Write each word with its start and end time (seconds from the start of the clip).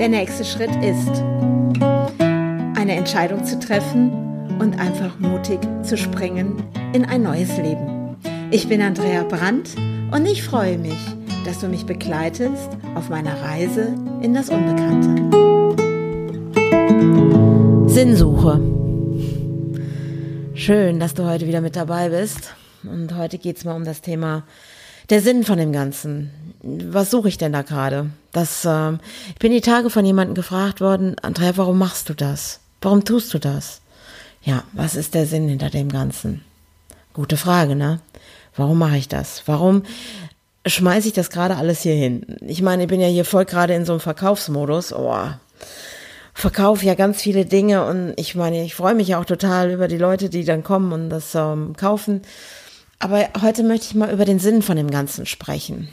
Der 0.00 0.08
nächste 0.08 0.46
Schritt 0.46 0.74
ist, 0.82 1.10
eine 2.74 2.96
Entscheidung 2.96 3.44
zu 3.44 3.58
treffen 3.58 4.10
und 4.58 4.80
einfach 4.80 5.18
mutig 5.18 5.60
zu 5.82 5.98
springen 5.98 6.64
in 6.94 7.04
ein 7.04 7.22
neues 7.22 7.54
Leben. 7.58 8.16
Ich 8.50 8.66
bin 8.66 8.80
Andrea 8.80 9.24
Brandt 9.24 9.76
und 10.10 10.24
ich 10.24 10.42
freue 10.42 10.78
mich, 10.78 10.96
dass 11.44 11.58
du 11.58 11.68
mich 11.68 11.84
begleitest 11.84 12.70
auf 12.94 13.10
meiner 13.10 13.42
Reise 13.42 13.94
in 14.22 14.32
das 14.32 14.48
Unbekannte. 14.48 15.20
Sinnsuche. 17.92 18.58
Schön, 20.54 20.98
dass 20.98 21.12
du 21.12 21.26
heute 21.26 21.46
wieder 21.46 21.60
mit 21.60 21.76
dabei 21.76 22.08
bist. 22.08 22.54
Und 22.84 23.14
heute 23.18 23.36
geht 23.36 23.58
es 23.58 23.66
mal 23.66 23.76
um 23.76 23.84
das 23.84 24.00
Thema 24.00 24.44
der 25.10 25.20
Sinn 25.20 25.44
von 25.44 25.58
dem 25.58 25.72
Ganzen. 25.72 26.30
Was 26.62 27.10
suche 27.10 27.28
ich 27.28 27.38
denn 27.38 27.52
da 27.52 27.62
gerade? 27.62 28.10
Das, 28.32 28.64
äh, 28.64 28.92
ich 29.28 29.38
bin 29.38 29.52
die 29.52 29.60
Tage 29.60 29.90
von 29.90 30.04
jemandem 30.04 30.34
gefragt 30.34 30.80
worden, 30.80 31.16
Andrea, 31.22 31.56
warum 31.56 31.78
machst 31.78 32.08
du 32.08 32.14
das? 32.14 32.60
Warum 32.80 33.04
tust 33.04 33.32
du 33.32 33.38
das? 33.38 33.80
Ja, 34.42 34.64
was 34.72 34.94
ist 34.94 35.14
der 35.14 35.26
Sinn 35.26 35.48
hinter 35.48 35.70
dem 35.70 35.90
Ganzen? 35.90 36.42
Gute 37.12 37.36
Frage, 37.36 37.76
ne? 37.76 38.00
Warum 38.56 38.78
mache 38.78 38.96
ich 38.96 39.08
das? 39.08 39.42
Warum 39.46 39.82
schmeiße 40.66 41.08
ich 41.08 41.14
das 41.14 41.30
gerade 41.30 41.56
alles 41.56 41.82
hier 41.82 41.94
hin? 41.94 42.36
Ich 42.46 42.62
meine, 42.62 42.82
ich 42.82 42.88
bin 42.88 43.00
ja 43.00 43.08
hier 43.08 43.24
voll 43.24 43.44
gerade 43.44 43.74
in 43.74 43.84
so 43.84 43.92
einem 43.92 44.00
Verkaufsmodus. 44.00 44.92
Oh, 44.92 45.28
verkaufe 46.34 46.86
ja 46.86 46.94
ganz 46.94 47.20
viele 47.20 47.44
Dinge 47.44 47.84
und 47.84 48.14
ich 48.16 48.34
meine, 48.34 48.64
ich 48.64 48.74
freue 48.74 48.94
mich 48.94 49.08
ja 49.08 49.20
auch 49.20 49.24
total 49.24 49.70
über 49.70 49.88
die 49.88 49.98
Leute, 49.98 50.28
die 50.28 50.44
dann 50.44 50.62
kommen 50.62 50.92
und 50.92 51.10
das 51.10 51.34
ähm, 51.34 51.74
kaufen. 51.76 52.22
Aber 52.98 53.28
heute 53.40 53.62
möchte 53.62 53.86
ich 53.86 53.94
mal 53.94 54.12
über 54.12 54.24
den 54.24 54.38
Sinn 54.38 54.62
von 54.62 54.76
dem 54.76 54.90
Ganzen 54.90 55.26
sprechen. 55.26 55.88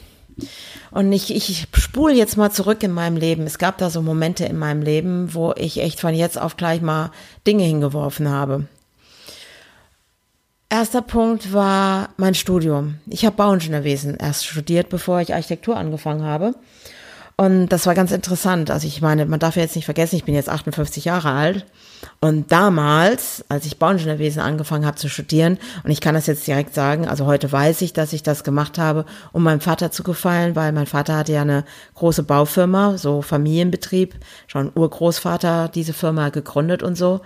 Und 0.92 1.12
ich, 1.12 1.36
ich 1.36 1.68
spule 1.74 2.14
jetzt 2.14 2.38
mal 2.38 2.52
zurück 2.52 2.84
in 2.84 2.92
meinem 2.92 3.18
Leben. 3.18 3.44
Es 3.44 3.58
gab 3.58 3.78
da 3.78 3.90
so 3.90 4.02
Momente 4.02 4.46
in 4.46 4.58
meinem 4.58 4.82
Leben, 4.82 5.34
wo 5.34 5.54
ich 5.56 5.82
echt 5.82 6.00
von 6.00 6.14
jetzt 6.14 6.40
auf 6.40 6.58
gleich 6.58 6.82
mal 6.82 7.12
Dinge 7.46 7.64
hingeworfen 7.64 8.30
habe. 8.30 8.66
Erster 10.70 11.02
Punkt 11.02 11.54
war 11.54 12.10
mein 12.18 12.36
Studium. 12.36 13.00
Ich 13.08 13.26
habe 13.26 13.38
Bauingenieurwesen 13.38 14.18
erst 14.18 14.46
studiert, 14.46 14.90
bevor 14.90 15.22
ich 15.22 15.34
Architektur 15.34 15.78
angefangen 15.78 16.24
habe. 16.24 16.56
Und 17.38 17.70
das 17.70 17.86
war 17.86 17.96
ganz 17.96 18.12
interessant. 18.12 18.72
Also 18.72 18.88
ich 18.88 19.02
meine, 19.02 19.26
man 19.26 19.40
darf 19.40 19.56
ja 19.56 19.62
jetzt 19.62 19.76
nicht 19.76 19.86
vergessen, 19.86 20.16
ich 20.16 20.26
bin 20.26 20.36
jetzt 20.36 20.50
58 20.50 21.06
Jahre 21.06 21.32
alt. 21.32 21.66
Und 22.20 22.52
damals, 22.52 23.46
als 23.50 23.66
ich 23.66 23.78
Bauingenieurwesen 23.78 24.42
angefangen 24.42 24.86
habe 24.86 24.98
zu 24.98 25.10
studieren, 25.10 25.58
und 25.84 25.92
ich 25.92 26.02
kann 26.02 26.16
das 26.16 26.28
jetzt 26.28 26.48
direkt 26.48 26.74
sagen, 26.74 27.08
also 27.08 27.26
heute 27.26 27.52
weiß 27.52 27.82
ich, 27.82 27.94
dass 27.94 28.14
ich 28.14 28.24
das 28.24 28.44
gemacht 28.44 28.78
habe, 28.78 29.06
um 29.34 29.44
meinem 29.44 29.62
Vater 29.62 29.92
zu 29.92 30.04
gefallen, 30.04 30.56
weil 30.56 30.72
mein 30.72 30.88
Vater 30.88 31.16
hatte 31.18 31.34
ja 31.34 31.42
eine 31.42 31.64
große 31.96 32.24
Baufirma, 32.24 32.98
so 32.98 33.22
Familienbetrieb, 33.22 34.16
schon 34.48 34.72
Urgroßvater 34.74 35.70
diese 35.70 35.94
Firma 35.94 36.30
gegründet 36.30 36.84
und 36.84 36.96
so. 36.98 37.22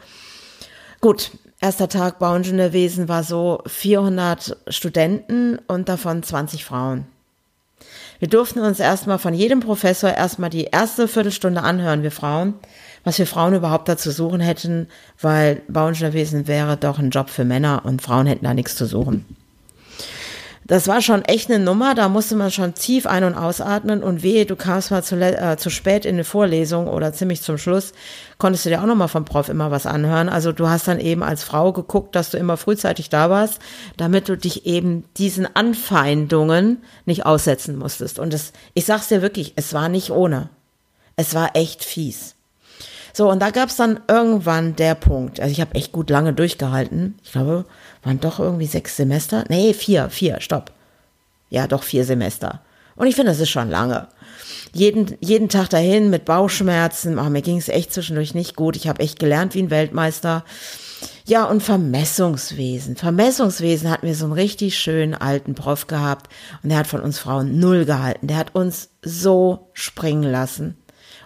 Gut, 0.99 1.31
erster 1.59 1.89
Tag 1.89 2.19
Bauingenieurwesen 2.19 3.07
war 3.07 3.23
so 3.23 3.63
400 3.65 4.57
Studenten 4.67 5.57
und 5.67 5.89
davon 5.89 6.21
20 6.21 6.65
Frauen. 6.65 7.05
Wir 8.19 8.27
durften 8.27 8.59
uns 8.59 8.79
erstmal 8.79 9.17
von 9.17 9.33
jedem 9.33 9.61
Professor 9.61 10.11
erstmal 10.11 10.51
die 10.51 10.65
erste 10.65 11.07
Viertelstunde 11.07 11.63
anhören, 11.63 12.03
wir 12.03 12.11
Frauen, 12.11 12.53
was 13.03 13.17
wir 13.19 13.27
Frauen 13.27 13.53
überhaupt 13.53 13.89
dazu 13.89 14.11
suchen 14.11 14.41
hätten, 14.41 14.87
weil 15.19 15.61
Bauingenieurwesen 15.67 16.47
wäre 16.47 16.77
doch 16.77 16.99
ein 16.99 17.09
Job 17.09 17.29
für 17.29 17.45
Männer 17.45 17.81
und 17.85 18.01
Frauen 18.01 18.27
hätten 18.27 18.45
da 18.45 18.53
nichts 18.53 18.75
zu 18.75 18.85
suchen. 18.85 19.25
Das 20.71 20.87
war 20.87 21.01
schon 21.01 21.25
echt 21.25 21.51
eine 21.51 21.61
Nummer, 21.61 21.95
da 21.95 22.07
musste 22.07 22.35
man 22.37 22.49
schon 22.49 22.75
tief 22.75 23.05
ein- 23.05 23.25
und 23.25 23.35
ausatmen 23.35 24.01
und 24.01 24.23
wehe, 24.23 24.45
du 24.45 24.55
kamst 24.55 24.89
mal 24.89 25.03
zu, 25.03 25.17
äh, 25.19 25.57
zu 25.57 25.69
spät 25.69 26.05
in 26.05 26.15
eine 26.15 26.23
Vorlesung 26.23 26.87
oder 26.87 27.11
ziemlich 27.11 27.41
zum 27.41 27.57
Schluss, 27.57 27.91
konntest 28.37 28.63
du 28.63 28.69
dir 28.69 28.81
auch 28.81 28.85
nochmal 28.85 29.09
vom 29.09 29.25
Prof 29.25 29.49
immer 29.49 29.69
was 29.71 29.85
anhören. 29.85 30.29
Also 30.29 30.53
du 30.53 30.69
hast 30.69 30.87
dann 30.87 31.01
eben 31.01 31.23
als 31.23 31.43
Frau 31.43 31.73
geguckt, 31.73 32.15
dass 32.15 32.29
du 32.29 32.37
immer 32.37 32.55
frühzeitig 32.55 33.09
da 33.09 33.29
warst, 33.29 33.59
damit 33.97 34.29
du 34.29 34.37
dich 34.37 34.65
eben 34.65 35.03
diesen 35.17 35.45
Anfeindungen 35.55 36.77
nicht 37.05 37.25
aussetzen 37.25 37.77
musstest. 37.77 38.17
Und 38.17 38.33
es, 38.33 38.53
ich 38.73 38.85
sag's 38.85 39.09
dir 39.09 39.21
wirklich, 39.21 39.51
es 39.57 39.73
war 39.73 39.89
nicht 39.89 40.11
ohne. 40.11 40.47
Es 41.17 41.33
war 41.33 41.55
echt 41.55 41.83
fies. 41.83 42.35
So, 43.13 43.29
und 43.29 43.39
da 43.39 43.49
gab's 43.49 43.75
dann 43.75 43.99
irgendwann 44.07 44.75
der 44.75 44.95
Punkt, 44.95 45.39
also 45.39 45.51
ich 45.51 45.61
habe 45.61 45.75
echt 45.75 45.91
gut 45.91 46.09
lange 46.09 46.33
durchgehalten. 46.33 47.15
Ich 47.23 47.31
glaube, 47.31 47.65
waren 48.03 48.19
doch 48.19 48.39
irgendwie 48.39 48.67
sechs 48.67 48.95
Semester. 48.95 49.43
Nee, 49.49 49.73
vier, 49.73 50.09
vier, 50.09 50.39
stopp. 50.39 50.71
Ja, 51.49 51.67
doch 51.67 51.83
vier 51.83 52.05
Semester. 52.05 52.61
Und 52.95 53.07
ich 53.07 53.15
finde, 53.15 53.31
das 53.31 53.39
ist 53.39 53.49
schon 53.49 53.69
lange. 53.69 54.07
Jeden, 54.73 55.17
jeden 55.19 55.49
Tag 55.49 55.69
dahin 55.69 56.09
mit 56.09 56.25
Bauchschmerzen. 56.25 57.19
Oh, 57.19 57.29
mir 57.29 57.41
ging 57.41 57.57
es 57.57 57.67
echt 57.67 57.91
zwischendurch 57.93 58.33
nicht 58.33 58.55
gut. 58.55 58.75
Ich 58.75 58.87
habe 58.87 59.01
echt 59.01 59.19
gelernt 59.19 59.55
wie 59.55 59.63
ein 59.63 59.69
Weltmeister. 59.69 60.45
Ja, 61.25 61.45
und 61.45 61.61
Vermessungswesen. 61.61 62.95
Vermessungswesen 62.95 63.89
hatten 63.89 64.07
wir 64.07 64.15
so 64.15 64.25
einen 64.25 64.33
richtig 64.33 64.77
schönen 64.77 65.13
alten 65.13 65.55
Prof 65.55 65.87
gehabt. 65.87 66.31
Und 66.63 66.69
der 66.69 66.79
hat 66.79 66.87
von 66.87 67.01
uns 67.01 67.19
Frauen 67.19 67.59
null 67.59 67.85
gehalten. 67.85 68.27
Der 68.27 68.37
hat 68.37 68.55
uns 68.55 68.89
so 69.01 69.69
springen 69.73 70.23
lassen 70.23 70.77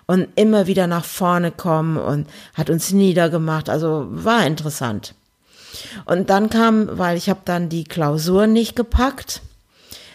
und 0.07 0.27
immer 0.35 0.67
wieder 0.67 0.88
nach 0.88 1.05
vorne 1.05 1.51
kommen 1.51 1.97
und 1.97 2.27
hat 2.53 2.69
uns 2.69 2.91
niedergemacht. 2.91 3.69
Also 3.69 4.05
war 4.09 4.45
interessant. 4.45 5.16
Und 6.05 6.29
dann 6.29 6.49
kam, 6.49 6.97
weil 6.97 7.17
ich 7.17 7.29
habe 7.29 7.41
dann 7.45 7.69
die 7.69 7.83
Klausur 7.83 8.47
nicht 8.47 8.75
gepackt. 8.75 9.41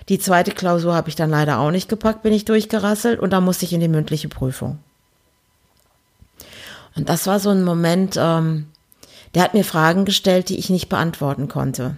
Die 0.09 0.19
zweite 0.19 0.53
Klausur 0.53 0.95
habe 0.95 1.09
ich 1.09 1.17
dann 1.17 1.31
leider 1.31 1.59
auch 1.59 1.71
nicht 1.71 1.89
gepackt, 1.89 2.23
bin 2.23 2.33
ich 2.33 2.45
durchgerasselt 2.45 3.21
und 3.21 3.31
da 3.33 3.41
musste 3.41 3.65
ich 3.65 3.73
in 3.73 3.81
die 3.81 3.89
mündliche 3.89 4.29
Prüfung. 4.29 4.79
Und 6.97 7.09
das 7.09 7.27
war 7.27 7.39
so 7.39 7.51
ein 7.51 7.63
Moment, 7.63 8.17
ähm, 8.19 8.67
der 9.35 9.43
hat 9.43 9.55
mir 9.55 9.65
Fragen 9.65 10.05
gestellt, 10.05 10.49
die 10.49 10.59
ich 10.59 10.71
nicht 10.71 10.89
beantworten 10.89 11.47
konnte. 11.47 11.97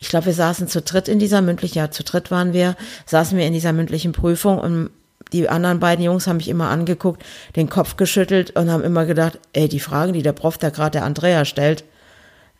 Ich 0.00 0.08
glaube, 0.08 0.26
wir 0.26 0.34
saßen 0.34 0.66
zu 0.66 0.82
dritt 0.82 1.06
in 1.06 1.20
dieser 1.20 1.42
mündlichen, 1.42 1.78
ja, 1.78 1.90
zu 1.90 2.02
dritt 2.02 2.30
waren 2.30 2.52
wir, 2.52 2.76
saßen 3.06 3.38
wir 3.38 3.46
in 3.46 3.52
dieser 3.52 3.72
mündlichen 3.72 4.12
Prüfung 4.12 4.58
und 4.58 4.90
die 5.32 5.48
anderen 5.48 5.80
beiden 5.80 6.04
Jungs 6.04 6.26
haben 6.26 6.38
mich 6.38 6.48
immer 6.48 6.68
angeguckt, 6.68 7.24
den 7.56 7.68
Kopf 7.68 7.96
geschüttelt 7.96 8.50
und 8.56 8.70
haben 8.70 8.84
immer 8.84 9.06
gedacht, 9.06 9.38
ey, 9.52 9.68
die 9.68 9.80
Fragen, 9.80 10.12
die 10.12 10.22
der 10.22 10.32
Prof 10.32 10.58
da 10.58 10.70
gerade 10.70 10.92
der 10.92 11.04
Andrea 11.04 11.44
stellt, 11.44 11.84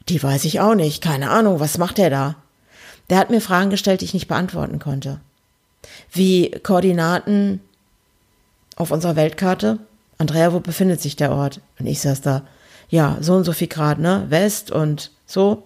die 0.08 0.22
weiß 0.22 0.44
ich 0.44 0.60
auch 0.60 0.74
nicht. 0.74 1.02
Keine 1.02 1.30
Ahnung, 1.30 1.60
was 1.60 1.78
macht 1.78 1.98
er 1.98 2.10
da? 2.10 2.36
Der 3.10 3.18
hat 3.18 3.30
mir 3.30 3.40
Fragen 3.40 3.70
gestellt, 3.70 4.00
die 4.00 4.06
ich 4.06 4.14
nicht 4.14 4.28
beantworten 4.28 4.78
konnte. 4.78 5.20
Wie 6.12 6.50
Koordinaten 6.62 7.60
auf 8.76 8.90
unserer 8.90 9.16
Weltkarte. 9.16 9.78
Andrea, 10.18 10.52
wo 10.52 10.60
befindet 10.60 11.00
sich 11.00 11.16
der 11.16 11.32
Ort? 11.32 11.60
Und 11.78 11.86
ich 11.86 12.00
saß 12.00 12.20
da, 12.22 12.42
ja, 12.88 13.18
so 13.20 13.34
und 13.34 13.44
so 13.44 13.52
viel 13.52 13.68
Grad, 13.68 13.98
ne? 13.98 14.26
West 14.28 14.70
und 14.70 15.10
so. 15.26 15.64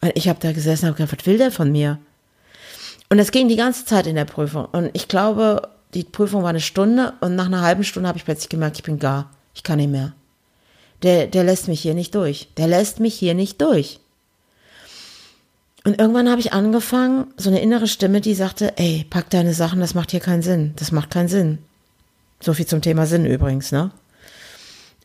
Und 0.00 0.12
ich 0.14 0.28
habe 0.28 0.38
da 0.40 0.52
gesessen 0.52 0.84
und 0.84 0.90
habe 0.90 0.98
gedacht, 0.98 1.18
was 1.18 1.26
will 1.26 1.38
der 1.38 1.50
von 1.50 1.72
mir? 1.72 1.98
Und 3.08 3.18
es 3.18 3.32
ging 3.32 3.48
die 3.48 3.56
ganze 3.56 3.84
Zeit 3.84 4.06
in 4.06 4.14
der 4.14 4.24
Prüfung. 4.24 4.66
Und 4.66 4.90
ich 4.92 5.08
glaube, 5.08 5.68
die 5.94 6.04
Prüfung 6.04 6.42
war 6.42 6.50
eine 6.50 6.60
Stunde 6.60 7.14
und 7.20 7.34
nach 7.36 7.46
einer 7.46 7.62
halben 7.62 7.84
Stunde 7.84 8.08
habe 8.08 8.18
ich 8.18 8.24
plötzlich 8.24 8.48
gemerkt, 8.48 8.78
ich 8.78 8.84
bin 8.84 8.98
gar, 8.98 9.30
ich 9.54 9.62
kann 9.62 9.78
nicht 9.78 9.90
mehr 9.90 10.12
der, 11.02 11.26
der 11.26 11.44
lässt 11.44 11.68
mich 11.68 11.80
hier 11.80 11.94
nicht 11.94 12.14
durch. 12.14 12.48
Der 12.56 12.66
lässt 12.66 13.00
mich 13.00 13.14
hier 13.14 13.34
nicht 13.34 13.60
durch. 13.60 14.00
Und 15.84 15.98
irgendwann 15.98 16.28
habe 16.28 16.40
ich 16.40 16.52
angefangen, 16.52 17.28
so 17.36 17.48
eine 17.48 17.60
innere 17.60 17.88
Stimme, 17.88 18.20
die 18.20 18.34
sagte, 18.34 18.76
ey, 18.76 19.06
pack 19.08 19.30
deine 19.30 19.54
Sachen, 19.54 19.80
das 19.80 19.94
macht 19.94 20.10
hier 20.10 20.20
keinen 20.20 20.42
Sinn. 20.42 20.74
Das 20.76 20.92
macht 20.92 21.10
keinen 21.10 21.28
Sinn. 21.28 21.58
So 22.40 22.52
viel 22.52 22.66
zum 22.66 22.82
Thema 22.82 23.06
Sinn 23.06 23.24
übrigens, 23.24 23.72
ne? 23.72 23.90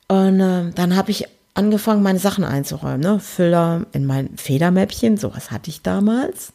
Und 0.07 0.39
äh, 0.39 0.71
dann 0.71 0.95
habe 0.95 1.11
ich 1.11 1.27
angefangen, 1.53 2.03
meine 2.03 2.19
Sachen 2.19 2.43
einzuräumen, 2.43 2.99
ne? 2.99 3.19
Füller 3.19 3.85
in 3.93 4.05
mein 4.05 4.37
Federmäppchen, 4.37 5.17
sowas 5.17 5.49
hatte 5.49 5.69
ich 5.69 5.81
damals. 5.81 6.51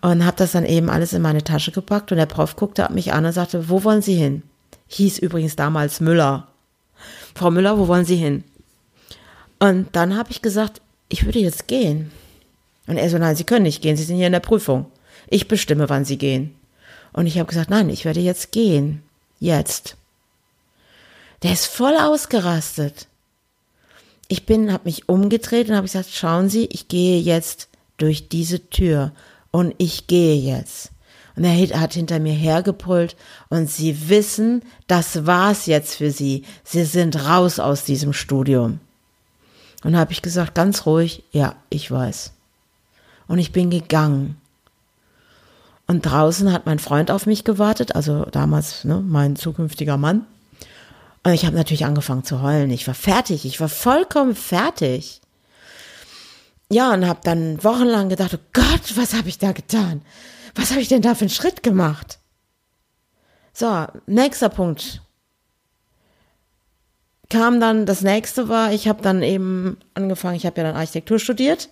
Und 0.00 0.24
habe 0.24 0.36
das 0.36 0.52
dann 0.52 0.64
eben 0.64 0.90
alles 0.90 1.12
in 1.12 1.22
meine 1.22 1.44
Tasche 1.44 1.72
gepackt 1.72 2.10
und 2.10 2.18
der 2.18 2.26
Prof 2.26 2.56
guckte 2.56 2.88
mich 2.92 3.12
an 3.12 3.26
und 3.26 3.32
sagte, 3.32 3.68
wo 3.68 3.84
wollen 3.84 4.02
Sie 4.02 4.14
hin? 4.14 4.42
Hieß 4.88 5.18
übrigens 5.18 5.56
damals 5.56 6.00
Müller. 6.00 6.48
Frau 7.34 7.50
Müller, 7.50 7.78
wo 7.78 7.88
wollen 7.88 8.04
Sie 8.04 8.16
hin? 8.16 8.44
Und 9.58 9.94
dann 9.94 10.16
habe 10.16 10.30
ich 10.30 10.42
gesagt, 10.42 10.80
ich 11.08 11.24
würde 11.24 11.38
jetzt 11.38 11.68
gehen. 11.68 12.10
Und 12.86 12.96
er 12.96 13.10
so, 13.10 13.18
nein, 13.18 13.36
Sie 13.36 13.44
können 13.44 13.64
nicht 13.64 13.82
gehen, 13.82 13.96
Sie 13.96 14.04
sind 14.04 14.16
hier 14.16 14.26
in 14.26 14.32
der 14.32 14.40
Prüfung. 14.40 14.86
Ich 15.28 15.48
bestimme, 15.48 15.88
wann 15.88 16.04
Sie 16.04 16.18
gehen. 16.18 16.54
Und 17.12 17.26
ich 17.26 17.38
habe 17.38 17.48
gesagt, 17.48 17.70
nein, 17.70 17.88
ich 17.88 18.04
werde 18.04 18.20
jetzt 18.20 18.52
gehen. 18.52 19.02
Jetzt. 19.40 19.96
Der 21.42 21.52
ist 21.52 21.66
voll 21.66 21.96
ausgerastet. 21.96 23.06
Ich 24.28 24.46
bin, 24.46 24.72
habe 24.72 24.84
mich 24.84 25.08
umgedreht 25.08 25.68
und 25.68 25.76
habe 25.76 25.86
gesagt, 25.86 26.10
schauen 26.12 26.48
Sie, 26.48 26.66
ich 26.66 26.88
gehe 26.88 27.20
jetzt 27.20 27.68
durch 27.96 28.28
diese 28.28 28.68
Tür 28.68 29.12
und 29.50 29.74
ich 29.78 30.06
gehe 30.06 30.36
jetzt. 30.36 30.90
Und 31.36 31.44
er 31.44 31.80
hat 31.80 31.92
hinter 31.92 32.18
mir 32.18 32.32
hergebrüllt 32.32 33.14
und 33.50 33.70
sie 33.70 34.08
wissen, 34.08 34.62
das 34.86 35.26
war's 35.26 35.66
jetzt 35.66 35.94
für 35.94 36.10
sie. 36.10 36.44
Sie 36.64 36.84
sind 36.84 37.26
raus 37.26 37.58
aus 37.58 37.84
diesem 37.84 38.14
Studium. 38.14 38.80
Und 39.84 39.96
habe 39.96 40.12
ich 40.12 40.22
gesagt, 40.22 40.54
ganz 40.54 40.86
ruhig, 40.86 41.22
ja, 41.32 41.54
ich 41.68 41.90
weiß. 41.90 42.32
Und 43.28 43.38
ich 43.38 43.52
bin 43.52 43.68
gegangen. 43.68 44.36
Und 45.86 46.06
draußen 46.06 46.52
hat 46.52 46.66
mein 46.66 46.78
Freund 46.78 47.10
auf 47.10 47.26
mich 47.26 47.44
gewartet, 47.44 47.94
also 47.94 48.24
damals 48.24 48.84
ne, 48.84 49.02
mein 49.06 49.36
zukünftiger 49.36 49.98
Mann. 49.98 50.26
Und 51.22 51.32
ich 51.32 51.44
habe 51.44 51.56
natürlich 51.56 51.84
angefangen 51.84 52.24
zu 52.24 52.40
heulen. 52.40 52.70
Ich 52.70 52.86
war 52.86 52.94
fertig. 52.94 53.44
Ich 53.44 53.60
war 53.60 53.68
vollkommen 53.68 54.34
fertig. 54.34 55.20
Ja, 56.70 56.92
und 56.92 57.06
habe 57.06 57.20
dann 57.22 57.62
wochenlang 57.62 58.08
gedacht, 58.08 58.34
oh 58.34 58.44
Gott, 58.52 58.96
was 58.96 59.14
habe 59.14 59.28
ich 59.28 59.38
da 59.38 59.52
getan? 59.52 60.02
Was 60.54 60.70
habe 60.70 60.80
ich 60.80 60.88
denn 60.88 61.02
da 61.02 61.14
für 61.14 61.22
einen 61.22 61.30
Schritt 61.30 61.62
gemacht? 61.62 62.18
So, 63.52 63.86
nächster 64.06 64.48
Punkt. 64.48 65.02
Kam 67.30 67.60
dann, 67.60 67.86
das 67.86 68.02
nächste 68.02 68.48
war, 68.48 68.72
ich 68.72 68.88
habe 68.88 69.02
dann 69.02 69.22
eben 69.22 69.78
angefangen, 69.94 70.36
ich 70.36 70.46
habe 70.46 70.60
ja 70.60 70.66
dann 70.66 70.76
Architektur 70.76 71.18
studiert 71.18 71.68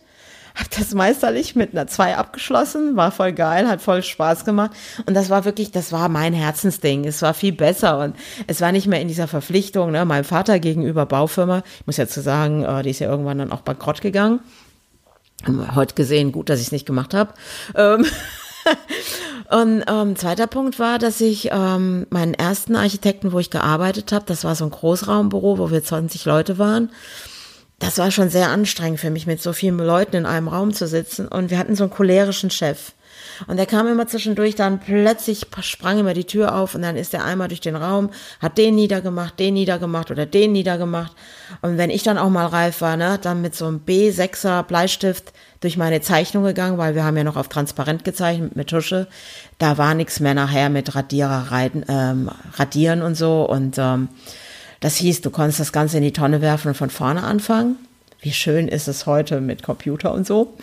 habe 0.54 0.68
das 0.78 0.94
meisterlich 0.94 1.56
mit 1.56 1.72
einer 1.72 1.88
2 1.88 2.16
abgeschlossen, 2.16 2.96
war 2.96 3.10
voll 3.10 3.32
geil, 3.32 3.68
hat 3.68 3.82
voll 3.82 4.02
Spaß 4.02 4.44
gemacht 4.44 4.70
und 5.04 5.14
das 5.14 5.28
war 5.28 5.44
wirklich, 5.44 5.72
das 5.72 5.90
war 5.90 6.08
mein 6.08 6.32
Herzensding. 6.32 7.04
Es 7.04 7.22
war 7.22 7.34
viel 7.34 7.52
besser 7.52 7.98
und 7.98 8.16
es 8.46 8.60
war 8.60 8.70
nicht 8.70 8.86
mehr 8.86 9.00
in 9.00 9.08
dieser 9.08 9.26
Verpflichtung, 9.26 9.90
ne, 9.90 10.04
meinem 10.04 10.24
Vater 10.24 10.60
gegenüber 10.60 11.06
Baufirma. 11.06 11.62
Ich 11.80 11.86
muss 11.86 11.96
ja 11.96 12.06
zu 12.06 12.20
sagen, 12.22 12.64
äh, 12.64 12.82
die 12.82 12.90
ist 12.90 13.00
ja 13.00 13.10
irgendwann 13.10 13.38
dann 13.38 13.52
auch 13.52 13.62
bankrott 13.62 14.00
gegangen. 14.00 14.40
Heute 15.74 15.94
gesehen, 15.94 16.32
gut, 16.32 16.48
dass 16.48 16.60
ich 16.60 16.66
es 16.66 16.72
nicht 16.72 16.86
gemacht 16.86 17.14
habe. 17.14 17.34
Ähm 17.74 18.06
Und 19.50 19.84
ähm, 19.88 20.16
zweiter 20.16 20.46
Punkt 20.46 20.78
war, 20.78 20.98
dass 20.98 21.20
ich 21.20 21.50
ähm, 21.52 22.06
meinen 22.08 22.32
ersten 22.32 22.76
Architekten, 22.76 23.32
wo 23.32 23.38
ich 23.38 23.50
gearbeitet 23.50 24.10
habe, 24.10 24.24
das 24.26 24.42
war 24.42 24.54
so 24.54 24.64
ein 24.64 24.70
Großraumbüro, 24.70 25.58
wo 25.58 25.70
wir 25.70 25.84
20 25.84 26.24
Leute 26.24 26.58
waren, 26.58 26.90
das 27.78 27.98
war 27.98 28.10
schon 28.10 28.30
sehr 28.30 28.48
anstrengend 28.48 29.00
für 29.00 29.10
mich, 29.10 29.26
mit 29.26 29.42
so 29.42 29.52
vielen 29.52 29.78
Leuten 29.78 30.16
in 30.16 30.26
einem 30.26 30.48
Raum 30.48 30.72
zu 30.72 30.86
sitzen. 30.86 31.28
Und 31.28 31.50
wir 31.50 31.58
hatten 31.58 31.76
so 31.76 31.84
einen 31.84 31.92
cholerischen 31.92 32.50
Chef. 32.50 32.92
Und 33.46 33.56
der 33.56 33.66
kam 33.66 33.86
immer 33.86 34.06
zwischendurch, 34.06 34.54
dann 34.54 34.80
plötzlich 34.80 35.46
sprang 35.60 35.98
immer 35.98 36.14
die 36.14 36.24
Tür 36.24 36.54
auf 36.54 36.74
und 36.74 36.82
dann 36.82 36.96
ist 36.96 37.14
er 37.14 37.24
einmal 37.24 37.48
durch 37.48 37.60
den 37.60 37.76
Raum, 37.76 38.10
hat 38.40 38.58
den 38.58 38.74
niedergemacht, 38.74 39.38
den 39.38 39.54
niedergemacht 39.54 40.10
oder 40.10 40.26
den 40.26 40.52
niedergemacht. 40.52 41.12
Und 41.62 41.78
wenn 41.78 41.90
ich 41.90 42.02
dann 42.02 42.18
auch 42.18 42.30
mal 42.30 42.46
reif 42.46 42.80
war, 42.80 42.96
ne, 42.96 43.18
dann 43.20 43.42
mit 43.42 43.54
so 43.54 43.66
einem 43.66 43.80
B6er 43.86 44.62
Bleistift 44.62 45.32
durch 45.60 45.76
meine 45.76 46.00
Zeichnung 46.00 46.44
gegangen, 46.44 46.78
weil 46.78 46.94
wir 46.94 47.04
haben 47.04 47.16
ja 47.16 47.24
noch 47.24 47.36
auf 47.36 47.48
transparent 47.48 48.04
gezeichnet 48.04 48.56
mit 48.56 48.68
Tusche. 48.68 49.08
Da 49.58 49.78
war 49.78 49.94
nichts 49.94 50.20
mehr 50.20 50.34
nachher 50.34 50.68
mit 50.68 50.94
Radierer 50.94 51.50
reiten, 51.50 51.84
ähm, 51.88 52.30
radieren 52.54 53.02
und 53.02 53.14
so 53.14 53.48
und 53.48 53.76
ähm, 53.78 54.08
das 54.80 54.96
hieß, 54.96 55.22
du 55.22 55.30
konntest 55.30 55.60
das 55.60 55.72
Ganze 55.72 55.96
in 55.96 56.02
die 56.02 56.12
Tonne 56.12 56.42
werfen 56.42 56.68
und 56.68 56.74
von 56.74 56.90
vorne 56.90 57.22
anfangen. 57.22 57.76
Wie 58.20 58.32
schön 58.32 58.68
ist 58.68 58.86
es 58.86 59.06
heute 59.06 59.40
mit 59.40 59.62
Computer 59.62 60.12
und 60.12 60.26
so. 60.26 60.58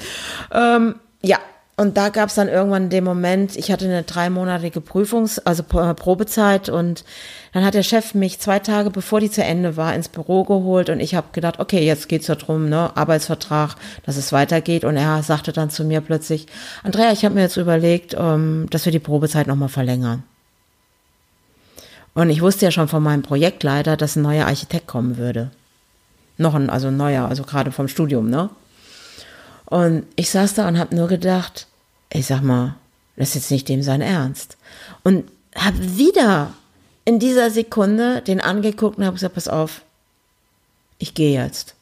Ähm, 0.52 0.96
ja, 1.24 1.40
und 1.82 1.98
da 1.98 2.10
gab 2.10 2.30
es 2.30 2.36
dann 2.36 2.48
irgendwann 2.48 2.92
den 2.92 3.04
Moment, 3.04 3.56
ich 3.56 3.72
hatte 3.72 3.86
eine 3.86 4.04
dreimonatige 4.04 4.82
Prüfungs-, 4.82 5.40
also 5.40 5.64
Probezeit 5.64 6.70
und 6.70 7.04
dann 7.54 7.66
hat 7.66 7.74
der 7.74 7.82
Chef 7.82 8.14
mich 8.14 8.40
zwei 8.40 8.60
Tage 8.60 8.92
bevor 8.92 9.20
die 9.20 9.32
zu 9.32 9.44
Ende 9.44 9.78
war 9.78 9.96
ins 9.96 10.08
Büro 10.08 10.44
geholt 10.44 10.92
und 10.92 11.00
ich 11.00 11.16
habe 11.16 11.30
gedacht, 11.32 11.60
okay, 11.60 11.84
jetzt 11.84 12.08
geht's 12.08 12.28
ja 12.28 12.36
drum, 12.36 12.70
ne, 12.70 12.96
Arbeitsvertrag, 12.96 13.78
dass 14.06 14.16
es 14.16 14.32
weitergeht 14.32 14.84
und 14.84 14.96
er 14.96 15.24
sagte 15.24 15.54
dann 15.54 15.72
zu 15.72 15.84
mir 15.84 16.02
plötzlich, 16.02 16.46
Andrea, 16.84 17.12
ich 17.14 17.26
habe 17.26 17.34
mir 17.34 17.42
jetzt 17.42 17.58
überlegt, 17.58 18.16
ähm, 18.16 18.68
dass 18.70 18.86
wir 18.86 18.92
die 18.92 19.00
Probezeit 19.00 19.48
nochmal 19.48 19.70
verlängern. 19.70 20.22
Und 22.14 22.30
ich 22.30 22.44
wusste 22.44 22.66
ja 22.66 22.72
schon 22.72 22.90
von 22.90 23.02
meinem 23.02 23.24
Projektleiter, 23.24 23.98
dass 23.98 24.16
ein 24.16 24.22
neuer 24.22 24.46
Architekt 24.46 24.86
kommen 24.86 25.18
würde. 25.18 25.50
Noch 26.38 26.54
ein, 26.54 26.70
also 26.70 26.90
ein 26.90 26.98
neuer, 26.98 27.28
also 27.28 27.42
gerade 27.42 27.72
vom 27.72 27.88
Studium, 27.88 28.30
ne? 28.30 28.52
Und 29.66 30.06
ich 30.16 30.30
saß 30.30 30.54
da 30.54 30.68
und 30.68 30.78
habe 30.78 30.96
nur 30.96 31.08
gedacht, 31.08 31.66
ich 32.12 32.28
sag 32.28 32.42
mal, 32.42 32.76
das 33.16 33.30
ist 33.30 33.36
jetzt 33.36 33.52
nicht 33.52 33.70
dem 33.70 33.84
sein 33.84 34.02
Ernst. 34.02 34.58
Und 35.04 35.30
habe 35.56 35.98
wieder 35.98 36.54
in 37.06 37.20
dieser 37.20 37.50
Sekunde 37.50 38.22
den 38.22 38.42
angeguckt 38.42 38.98
und 38.98 39.06
habe 39.06 39.16
gesagt, 39.16 39.36
pass 39.36 39.48
auf, 39.48 39.82
ich 41.00 41.14
gehe 41.14 41.42
jetzt. 41.42 41.76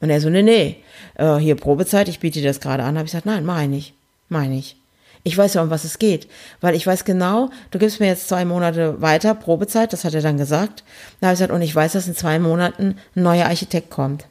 Und 0.00 0.10
er 0.10 0.20
so, 0.20 0.30
nee, 0.30 0.42
nee, 0.42 0.76
äh, 1.16 1.36
hier 1.36 1.56
Probezeit, 1.56 2.08
ich 2.08 2.20
biete 2.20 2.40
dir 2.40 2.48
das 2.48 2.60
gerade 2.60 2.82
an. 2.82 2.96
Habe 2.96 3.06
ich 3.06 3.12
gesagt, 3.12 3.26
nein, 3.26 3.44
mach 3.44 3.62
ich 3.62 3.94
mach 4.28 4.44
ich. 4.44 4.76
Ich 5.22 5.36
weiß 5.36 5.54
ja, 5.54 5.62
um 5.62 5.68
was 5.68 5.84
es 5.84 5.98
geht, 5.98 6.28
weil 6.62 6.74
ich 6.74 6.86
weiß 6.86 7.04
genau, 7.04 7.50
du 7.70 7.78
gibst 7.78 8.00
mir 8.00 8.06
jetzt 8.06 8.28
zwei 8.28 8.46
Monate 8.46 9.02
weiter, 9.02 9.34
Probezeit, 9.34 9.92
das 9.92 10.04
hat 10.04 10.14
er 10.14 10.22
dann 10.22 10.38
gesagt. 10.38 10.82
Da 11.20 11.26
habe 11.26 11.34
ich 11.34 11.40
gesagt, 11.40 11.52
und 11.52 11.60
ich 11.60 11.74
weiß, 11.74 11.92
dass 11.92 12.08
in 12.08 12.16
zwei 12.16 12.38
Monaten 12.38 12.96
ein 13.14 13.22
neuer 13.22 13.46
Architekt 13.46 13.90
kommt. 13.90 14.24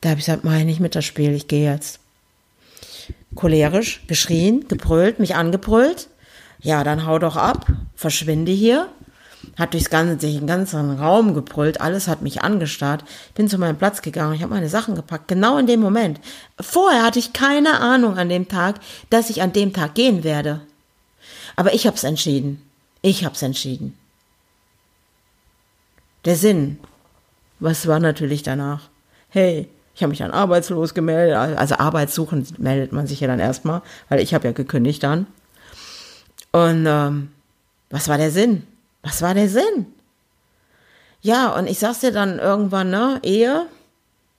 Da 0.00 0.10
habe 0.10 0.20
ich 0.20 0.26
gesagt, 0.26 0.44
mach 0.44 0.58
ich 0.58 0.80
mit 0.80 0.94
das 0.94 1.04
Spiel, 1.04 1.34
ich 1.34 1.48
gehe 1.48 1.70
jetzt. 1.70 2.00
Cholerisch, 3.34 4.02
geschrien, 4.06 4.68
gebrüllt, 4.68 5.18
mich 5.18 5.34
angebrüllt. 5.34 6.08
Ja, 6.60 6.84
dann 6.84 7.06
hau 7.06 7.18
doch 7.18 7.36
ab, 7.36 7.66
verschwinde 7.94 8.52
hier 8.52 8.88
hat 9.56 9.74
durchs 9.74 9.90
ganze, 9.90 10.16
durch 10.16 10.38
den 10.38 10.46
ganzen 10.46 10.98
Raum 10.98 11.34
gebrüllt, 11.34 11.80
alles 11.80 12.08
hat 12.08 12.22
mich 12.22 12.42
angestarrt. 12.42 13.04
Bin 13.34 13.48
zu 13.48 13.58
meinem 13.58 13.76
Platz 13.76 14.02
gegangen, 14.02 14.34
ich 14.34 14.42
habe 14.42 14.54
meine 14.54 14.68
Sachen 14.68 14.94
gepackt, 14.94 15.28
genau 15.28 15.58
in 15.58 15.66
dem 15.66 15.80
Moment. 15.80 16.20
Vorher 16.60 17.02
hatte 17.02 17.18
ich 17.18 17.32
keine 17.32 17.80
Ahnung 17.80 18.18
an 18.18 18.28
dem 18.28 18.48
Tag, 18.48 18.76
dass 19.10 19.30
ich 19.30 19.42
an 19.42 19.52
dem 19.52 19.72
Tag 19.72 19.94
gehen 19.94 20.24
werde. 20.24 20.60
Aber 21.56 21.74
ich 21.74 21.86
habe 21.86 21.96
es 21.96 22.04
entschieden. 22.04 22.62
Ich 23.02 23.24
habe 23.24 23.34
es 23.34 23.42
entschieden. 23.42 23.96
Der 26.24 26.36
Sinn. 26.36 26.78
Was 27.58 27.86
war 27.86 28.00
natürlich 28.00 28.42
danach? 28.42 28.88
Hey, 29.28 29.68
ich 29.94 30.02
habe 30.02 30.10
mich 30.10 30.18
dann 30.18 30.30
arbeitslos 30.30 30.94
gemeldet. 30.94 31.36
Also 31.36 31.76
arbeitssuchend 31.76 32.58
meldet 32.58 32.92
man 32.92 33.06
sich 33.06 33.20
ja 33.20 33.26
dann 33.26 33.40
erstmal, 33.40 33.82
weil 34.08 34.20
ich 34.20 34.34
habe 34.34 34.46
ja 34.46 34.52
gekündigt 34.52 35.02
dann. 35.02 35.26
Und 36.50 36.86
ähm, 36.86 37.30
was 37.90 38.08
war 38.08 38.18
der 38.18 38.30
Sinn? 38.30 38.64
Was 39.02 39.22
war 39.22 39.34
der 39.34 39.48
Sinn? 39.48 39.86
Ja, 41.20 41.50
und 41.54 41.68
ich 41.68 41.78
sag's 41.78 42.00
dir 42.00 42.12
dann 42.12 42.38
irgendwann, 42.38 42.90
ne, 42.90 43.20
Ehe, 43.22 43.66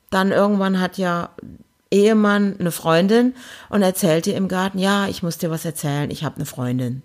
dann 0.09 0.31
irgendwann 0.31 0.79
hat 0.79 0.97
ja 0.97 1.29
Ehemann 1.91 2.57
eine 2.59 2.71
Freundin 2.71 3.35
und 3.69 3.83
erzählt 3.83 4.27
ihr 4.27 4.35
im 4.35 4.47
Garten, 4.47 4.79
ja, 4.79 5.07
ich 5.07 5.23
muss 5.23 5.38
dir 5.38 5.49
was 5.49 5.63
erzählen, 5.63 6.11
ich 6.11 6.23
habe 6.23 6.38
eine 6.38 6.45
Freundin. 6.45 7.03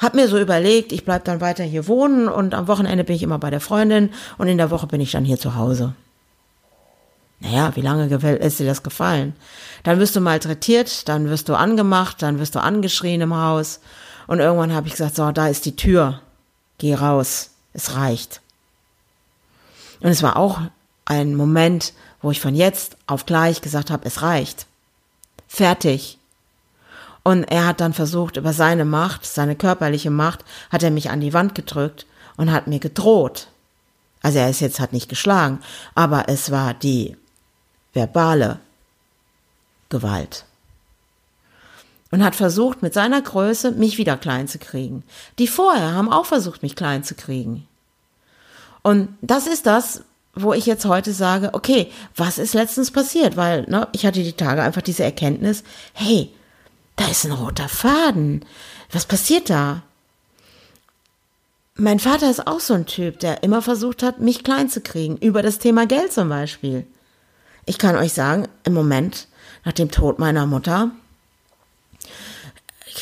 Hab 0.00 0.14
mir 0.14 0.28
so 0.28 0.40
überlegt, 0.40 0.92
ich 0.92 1.04
bleib 1.04 1.24
dann 1.24 1.40
weiter 1.40 1.62
hier 1.62 1.86
wohnen 1.86 2.28
und 2.28 2.54
am 2.54 2.66
Wochenende 2.66 3.04
bin 3.04 3.14
ich 3.14 3.22
immer 3.22 3.38
bei 3.38 3.50
der 3.50 3.60
Freundin 3.60 4.10
und 4.38 4.48
in 4.48 4.58
der 4.58 4.70
Woche 4.70 4.86
bin 4.86 5.00
ich 5.00 5.12
dann 5.12 5.24
hier 5.24 5.38
zu 5.38 5.54
Hause. 5.54 5.94
Naja, 7.40 7.76
wie 7.76 7.82
lange 7.82 8.06
ist 8.06 8.58
dir 8.58 8.66
das 8.66 8.82
gefallen? 8.82 9.34
Dann 9.82 9.98
wirst 9.98 10.16
du 10.16 10.20
malträtiert, 10.20 11.08
dann 11.08 11.28
wirst 11.28 11.48
du 11.48 11.54
angemacht, 11.54 12.22
dann 12.22 12.38
wirst 12.38 12.54
du 12.54 12.62
angeschrien 12.62 13.20
im 13.20 13.34
Haus 13.34 13.80
und 14.26 14.40
irgendwann 14.40 14.72
habe 14.72 14.86
ich 14.86 14.94
gesagt, 14.94 15.16
so, 15.16 15.30
da 15.32 15.48
ist 15.48 15.66
die 15.66 15.76
Tür. 15.76 16.20
Geh 16.78 16.94
raus, 16.94 17.50
es 17.72 17.94
reicht. 17.96 18.40
Und 20.00 20.10
es 20.10 20.22
war 20.22 20.36
auch 20.36 20.60
ein 21.04 21.34
Moment, 21.34 21.92
wo 22.22 22.30
ich 22.30 22.40
von 22.40 22.54
jetzt 22.54 22.96
auf 23.06 23.26
gleich 23.26 23.60
gesagt 23.60 23.90
habe, 23.90 24.06
es 24.06 24.22
reicht. 24.22 24.66
Fertig. 25.46 26.18
Und 27.22 27.44
er 27.44 27.66
hat 27.66 27.80
dann 27.80 27.94
versucht, 27.94 28.36
über 28.36 28.52
seine 28.52 28.84
Macht, 28.84 29.24
seine 29.24 29.56
körperliche 29.56 30.10
Macht, 30.10 30.44
hat 30.70 30.82
er 30.82 30.90
mich 30.90 31.10
an 31.10 31.20
die 31.20 31.32
Wand 31.32 31.54
gedrückt 31.54 32.06
und 32.36 32.52
hat 32.52 32.66
mir 32.66 32.80
gedroht. 32.80 33.48
Also 34.22 34.38
er 34.38 34.50
ist 34.50 34.60
jetzt 34.60 34.80
hat 34.80 34.92
nicht 34.92 35.08
geschlagen, 35.08 35.60
aber 35.94 36.28
es 36.28 36.50
war 36.50 36.74
die 36.74 37.16
verbale 37.94 38.58
Gewalt 39.88 40.44
und 42.14 42.22
hat 42.22 42.36
versucht, 42.36 42.80
mit 42.80 42.94
seiner 42.94 43.20
Größe 43.20 43.72
mich 43.72 43.98
wieder 43.98 44.16
klein 44.16 44.46
zu 44.46 44.58
kriegen. 44.58 45.02
Die 45.40 45.48
vorher 45.48 45.94
haben 45.94 46.12
auch 46.12 46.26
versucht, 46.26 46.62
mich 46.62 46.76
klein 46.76 47.02
zu 47.02 47.16
kriegen. 47.16 47.66
Und 48.82 49.08
das 49.20 49.48
ist 49.48 49.66
das, 49.66 50.02
wo 50.32 50.52
ich 50.52 50.66
jetzt 50.66 50.84
heute 50.84 51.12
sage, 51.12 51.50
okay, 51.54 51.90
was 52.14 52.38
ist 52.38 52.54
letztens 52.54 52.92
passiert? 52.92 53.36
Weil 53.36 53.62
ne, 53.62 53.88
ich 53.90 54.06
hatte 54.06 54.22
die 54.22 54.34
Tage 54.34 54.62
einfach 54.62 54.82
diese 54.82 55.02
Erkenntnis, 55.02 55.64
hey, 55.92 56.30
da 56.94 57.08
ist 57.08 57.24
ein 57.24 57.32
roter 57.32 57.68
Faden. 57.68 58.44
Was 58.92 59.06
passiert 59.06 59.50
da? 59.50 59.82
Mein 61.74 61.98
Vater 61.98 62.30
ist 62.30 62.46
auch 62.46 62.60
so 62.60 62.74
ein 62.74 62.86
Typ, 62.86 63.18
der 63.18 63.42
immer 63.42 63.60
versucht 63.60 64.04
hat, 64.04 64.20
mich 64.20 64.44
klein 64.44 64.68
zu 64.68 64.80
kriegen, 64.80 65.16
über 65.16 65.42
das 65.42 65.58
Thema 65.58 65.86
Geld 65.86 66.12
zum 66.12 66.28
Beispiel. 66.28 66.86
Ich 67.66 67.78
kann 67.78 67.96
euch 67.96 68.12
sagen, 68.12 68.48
im 68.64 68.74
Moment, 68.74 69.28
nach 69.64 69.72
dem 69.72 69.90
Tod 69.90 70.18
meiner 70.18 70.46
Mutter, 70.46 70.90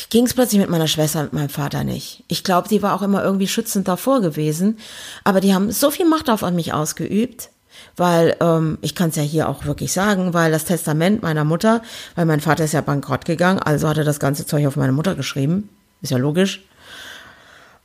ging 0.09 0.25
es 0.25 0.33
plötzlich 0.33 0.61
mit 0.61 0.69
meiner 0.69 0.87
Schwester, 0.87 1.23
mit 1.23 1.33
meinem 1.33 1.49
Vater 1.49 1.83
nicht. 1.83 2.23
Ich 2.27 2.43
glaube, 2.43 2.67
die 2.67 2.81
war 2.81 2.93
auch 2.93 3.01
immer 3.01 3.23
irgendwie 3.23 3.47
schützend 3.47 3.87
davor 3.87 4.21
gewesen, 4.21 4.77
aber 5.23 5.41
die 5.41 5.53
haben 5.53 5.71
so 5.71 5.91
viel 5.91 6.07
Macht 6.07 6.29
auf 6.29 6.49
mich 6.51 6.73
ausgeübt, 6.73 7.49
weil 7.95 8.35
ähm, 8.39 8.77
ich 8.81 8.95
kann 8.95 9.09
es 9.09 9.15
ja 9.15 9.23
hier 9.23 9.49
auch 9.49 9.65
wirklich 9.65 9.91
sagen, 9.91 10.33
weil 10.33 10.51
das 10.51 10.65
Testament 10.65 11.21
meiner 11.21 11.43
Mutter, 11.43 11.81
weil 12.15 12.25
mein 12.25 12.41
Vater 12.41 12.63
ist 12.63 12.73
ja 12.73 12.81
bankrott 12.81 13.25
gegangen, 13.25 13.59
also 13.59 13.87
hat 13.87 13.97
er 13.97 14.03
das 14.03 14.19
ganze 14.19 14.45
Zeug 14.45 14.65
auf 14.67 14.75
meine 14.75 14.93
Mutter 14.93 15.15
geschrieben, 15.15 15.69
ist 16.01 16.11
ja 16.11 16.17
logisch. 16.17 16.63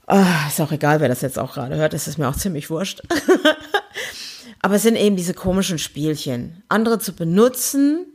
Ah, 0.06 0.46
ist 0.48 0.60
auch 0.60 0.72
egal, 0.72 1.00
wer 1.00 1.08
das 1.08 1.20
jetzt 1.20 1.38
auch 1.38 1.52
gerade 1.52 1.76
hört, 1.76 1.92
ist 1.92 2.08
es 2.08 2.16
mir 2.16 2.28
auch 2.28 2.36
ziemlich 2.36 2.70
wurscht. 2.70 3.02
aber 4.60 4.76
es 4.76 4.82
sind 4.82 4.96
eben 4.96 5.16
diese 5.16 5.34
komischen 5.34 5.78
Spielchen, 5.78 6.62
andere 6.68 6.98
zu 6.98 7.12
benutzen, 7.12 8.06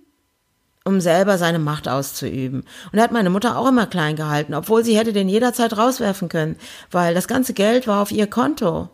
um 0.85 0.99
selber 0.99 1.37
seine 1.37 1.59
Macht 1.59 1.87
auszuüben. 1.87 2.63
Und 2.91 2.97
er 2.97 3.03
hat 3.03 3.11
meine 3.11 3.29
Mutter 3.29 3.57
auch 3.57 3.67
immer 3.67 3.87
klein 3.87 4.15
gehalten, 4.15 4.53
obwohl 4.53 4.83
sie 4.83 4.97
hätte 4.97 5.13
den 5.13 5.29
jederzeit 5.29 5.77
rauswerfen 5.77 6.27
können, 6.27 6.57
weil 6.91 7.13
das 7.13 7.27
ganze 7.27 7.53
Geld 7.53 7.87
war 7.87 8.01
auf 8.01 8.11
ihr 8.11 8.27
Konto. 8.27 8.89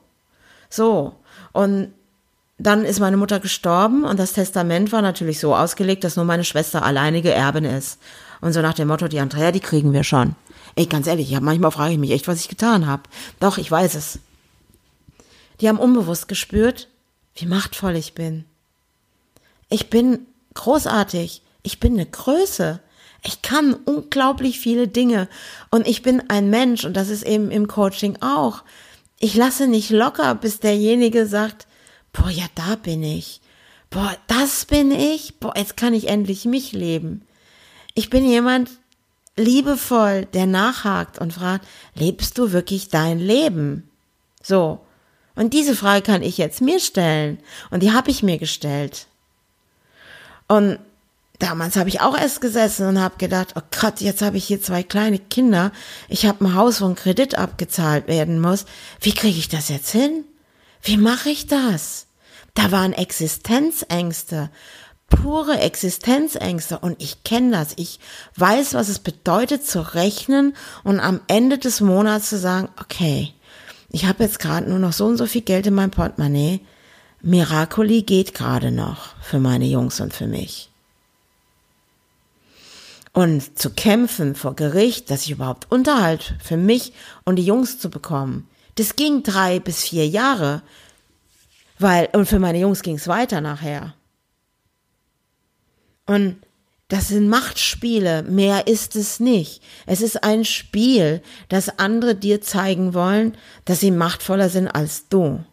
So. 0.69 1.15
Und 1.51 1.91
dann 2.59 2.83
ist 2.83 2.99
meine 2.99 3.17
Mutter 3.17 3.39
gestorben 3.39 4.03
und 4.03 4.19
das 4.19 4.33
Testament 4.33 4.91
war 4.91 5.01
natürlich 5.01 5.39
so 5.39 5.55
ausgelegt, 5.55 6.03
dass 6.03 6.17
nur 6.17 6.25
meine 6.25 6.43
Schwester 6.43 6.83
alleinige 6.83 7.31
Erbin 7.31 7.63
ist. 7.63 7.99
Und 8.41 8.53
so 8.53 8.61
nach 8.61 8.73
dem 8.73 8.89
Motto, 8.89 9.07
die 9.07 9.19
Andrea, 9.19 9.51
die 9.51 9.59
kriegen 9.59 9.93
wir 9.93 10.03
schon. 10.03 10.35
Ey, 10.75 10.85
ganz 10.85 11.07
ehrlich, 11.07 11.29
ja, 11.29 11.39
manchmal 11.39 11.71
frage 11.71 11.93
ich 11.93 11.99
mich 11.99 12.11
echt, 12.11 12.27
was 12.27 12.39
ich 12.39 12.49
getan 12.49 12.85
habe. 12.85 13.03
Doch, 13.39 13.57
ich 13.57 13.71
weiß 13.71 13.95
es. 13.95 14.19
Die 15.59 15.67
haben 15.67 15.79
unbewusst 15.79 16.27
gespürt, 16.27 16.87
wie 17.39 17.45
machtvoll 17.45 17.95
ich 17.95 18.13
bin. 18.13 18.45
Ich 19.69 19.89
bin 19.89 20.25
großartig. 20.53 21.41
Ich 21.63 21.79
bin 21.79 21.93
eine 21.93 22.05
Größe. 22.05 22.79
Ich 23.23 23.41
kann 23.41 23.73
unglaublich 23.73 24.59
viele 24.59 24.87
Dinge. 24.87 25.27
Und 25.69 25.87
ich 25.87 26.01
bin 26.01 26.29
ein 26.29 26.49
Mensch, 26.49 26.85
und 26.85 26.95
das 26.95 27.09
ist 27.09 27.23
eben 27.23 27.51
im 27.51 27.67
Coaching 27.67 28.17
auch. 28.21 28.63
Ich 29.19 29.35
lasse 29.35 29.67
nicht 29.67 29.89
locker, 29.89 30.33
bis 30.35 30.59
derjenige 30.59 31.27
sagt, 31.27 31.67
boah, 32.13 32.29
ja, 32.29 32.45
da 32.55 32.75
bin 32.75 33.03
ich. 33.03 33.41
Boah, 33.89 34.15
das 34.27 34.65
bin 34.65 34.91
ich. 34.91 35.39
Boah, 35.39 35.53
jetzt 35.55 35.77
kann 35.77 35.93
ich 35.93 36.07
endlich 36.07 36.45
mich 36.45 36.71
leben. 36.71 37.25
Ich 37.93 38.09
bin 38.09 38.25
jemand 38.25 38.69
liebevoll, 39.35 40.25
der 40.25 40.45
nachhakt 40.45 41.19
und 41.19 41.33
fragt, 41.33 41.67
lebst 41.95 42.37
du 42.37 42.51
wirklich 42.51 42.89
dein 42.89 43.19
Leben? 43.19 43.89
So. 44.41 44.81
Und 45.39 45.53
diese 45.53 45.73
Frage 45.73 46.01
kann 46.01 46.21
ich 46.21 46.37
jetzt 46.37 46.59
mir 46.59 46.81
stellen. 46.81 47.39
Und 47.71 47.81
die 47.81 47.93
habe 47.93 48.11
ich 48.11 48.23
mir 48.23 48.37
gestellt. 48.37 49.07
Und 50.49 50.79
damals 51.39 51.77
habe 51.77 51.87
ich 51.87 52.01
auch 52.01 52.17
erst 52.17 52.41
gesessen 52.41 52.85
und 52.85 52.99
habe 52.99 53.15
gedacht, 53.17 53.53
oh 53.55 53.61
Gott, 53.79 54.01
jetzt 54.01 54.21
habe 54.21 54.35
ich 54.35 54.43
hier 54.43 54.61
zwei 54.61 54.83
kleine 54.83 55.17
Kinder. 55.17 55.71
Ich 56.09 56.25
habe 56.25 56.43
ein 56.43 56.55
Haus, 56.55 56.81
wo 56.81 56.87
ein 56.87 56.95
Kredit 56.95 57.35
abgezahlt 57.35 58.09
werden 58.09 58.41
muss. 58.41 58.65
Wie 58.99 59.13
kriege 59.13 59.39
ich 59.39 59.47
das 59.47 59.69
jetzt 59.69 59.91
hin? 59.91 60.25
Wie 60.81 60.97
mache 60.97 61.29
ich 61.29 61.47
das? 61.47 62.07
Da 62.53 62.73
waren 62.73 62.91
Existenzängste, 62.91 64.49
pure 65.07 65.57
Existenzängste 65.57 66.79
und 66.79 67.01
ich 67.01 67.23
kenne 67.23 67.51
das. 67.51 67.69
Ich 67.77 68.01
weiß, 68.35 68.73
was 68.73 68.89
es 68.89 68.99
bedeutet 68.99 69.65
zu 69.65 69.95
rechnen 69.95 70.53
und 70.83 70.99
am 70.99 71.21
Ende 71.27 71.59
des 71.59 71.79
Monats 71.79 72.27
zu 72.27 72.37
sagen, 72.37 72.67
okay, 72.81 73.33
ich 73.91 74.05
habe 74.05 74.23
jetzt 74.23 74.39
gerade 74.39 74.69
nur 74.69 74.79
noch 74.79 74.93
so 74.93 75.05
und 75.05 75.17
so 75.17 75.25
viel 75.25 75.41
Geld 75.41 75.67
in 75.67 75.73
meinem 75.73 75.91
Portemonnaie. 75.91 76.61
Miracoli 77.21 78.03
geht 78.03 78.33
gerade 78.33 78.71
noch 78.71 79.15
für 79.21 79.39
meine 79.39 79.65
Jungs 79.65 79.99
und 79.99 80.13
für 80.13 80.27
mich. 80.27 80.69
Und 83.11 83.57
zu 83.57 83.71
kämpfen 83.71 84.35
vor 84.35 84.55
Gericht, 84.55 85.09
dass 85.09 85.23
ich 85.23 85.31
überhaupt 85.31 85.71
Unterhalt 85.71 86.35
für 86.41 86.57
mich 86.57 86.93
und 87.25 87.37
die 87.37 87.45
Jungs 87.45 87.79
zu 87.79 87.89
bekommen, 87.89 88.47
das 88.75 88.95
ging 88.95 89.23
drei 89.23 89.59
bis 89.59 89.81
vier 89.81 90.07
Jahre, 90.07 90.61
weil, 91.79 92.07
und 92.13 92.27
für 92.27 92.39
meine 92.39 92.59
Jungs 92.59 92.81
ging 92.81 92.95
es 92.95 93.07
weiter 93.07 93.41
nachher. 93.41 93.93
Und 96.05 96.37
das 96.89 97.07
sind 97.07 97.29
Machtspiele, 97.29 98.23
mehr 98.23 98.67
ist 98.67 98.95
es 98.95 99.19
nicht. 99.19 99.61
Es 99.85 100.01
ist 100.01 100.23
ein 100.23 100.43
Spiel, 100.43 101.21
das 101.47 101.79
andere 101.79 102.15
dir 102.15 102.41
zeigen 102.41 102.93
wollen, 102.93 103.37
dass 103.65 103.79
sie 103.79 103.91
machtvoller 103.91 104.49
sind 104.49 104.67
als 104.67 105.07
du. 105.07 105.43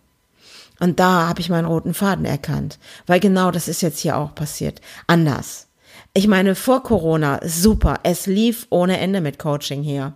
Und 0.81 0.99
da 0.99 1.29
habe 1.29 1.41
ich 1.41 1.49
meinen 1.49 1.67
roten 1.67 1.95
Faden 1.95 2.25
erkannt, 2.25 2.79
weil 3.07 3.21
genau 3.21 3.51
das 3.51 3.69
ist 3.69 3.83
jetzt 3.83 4.01
hier 4.01 4.17
auch 4.17 4.35
passiert. 4.35 4.81
Anders. 5.07 5.69
Ich 6.15 6.27
meine, 6.27 6.55
vor 6.55 6.83
Corona, 6.83 7.41
super, 7.45 8.01
es 8.03 8.27
lief 8.27 8.67
ohne 8.71 8.99
Ende 8.99 9.21
mit 9.21 9.39
Coaching 9.39 9.83
hier. 9.83 10.15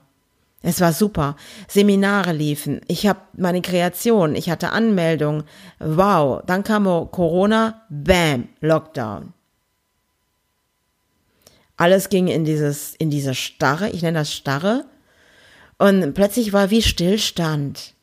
Es 0.63 0.81
war 0.81 0.93
super. 0.93 1.37
Seminare 1.69 2.33
liefen. 2.33 2.81
Ich 2.87 3.07
habe 3.07 3.21
meine 3.37 3.63
Kreation, 3.63 4.35
ich 4.35 4.51
hatte 4.51 4.71
Anmeldungen. 4.71 5.45
Wow. 5.79 6.43
Dann 6.47 6.65
kam 6.65 6.85
Corona, 7.11 7.83
bam, 7.89 8.49
Lockdown. 8.61 9.33
Alles 11.81 12.11
ging 12.11 12.29
in 12.29 12.45
dieses, 12.45 12.95
in 12.97 13.09
diese 13.09 13.35
Starre, 13.35 13.89
ich 13.89 14.03
nenne 14.03 14.19
das 14.19 14.35
Starre. 14.35 14.85
Und 15.79 16.13
plötzlich 16.13 16.53
war 16.53 16.69
wie 16.69 16.83
Stillstand. 16.83 17.95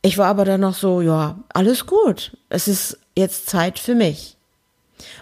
Ich 0.00 0.16
war 0.16 0.28
aber 0.28 0.44
dann 0.44 0.60
noch 0.60 0.76
so, 0.76 1.00
ja, 1.00 1.40
alles 1.52 1.86
gut. 1.86 2.36
Es 2.50 2.68
ist 2.68 3.00
jetzt 3.16 3.50
Zeit 3.50 3.80
für 3.80 3.96
mich. 3.96 4.36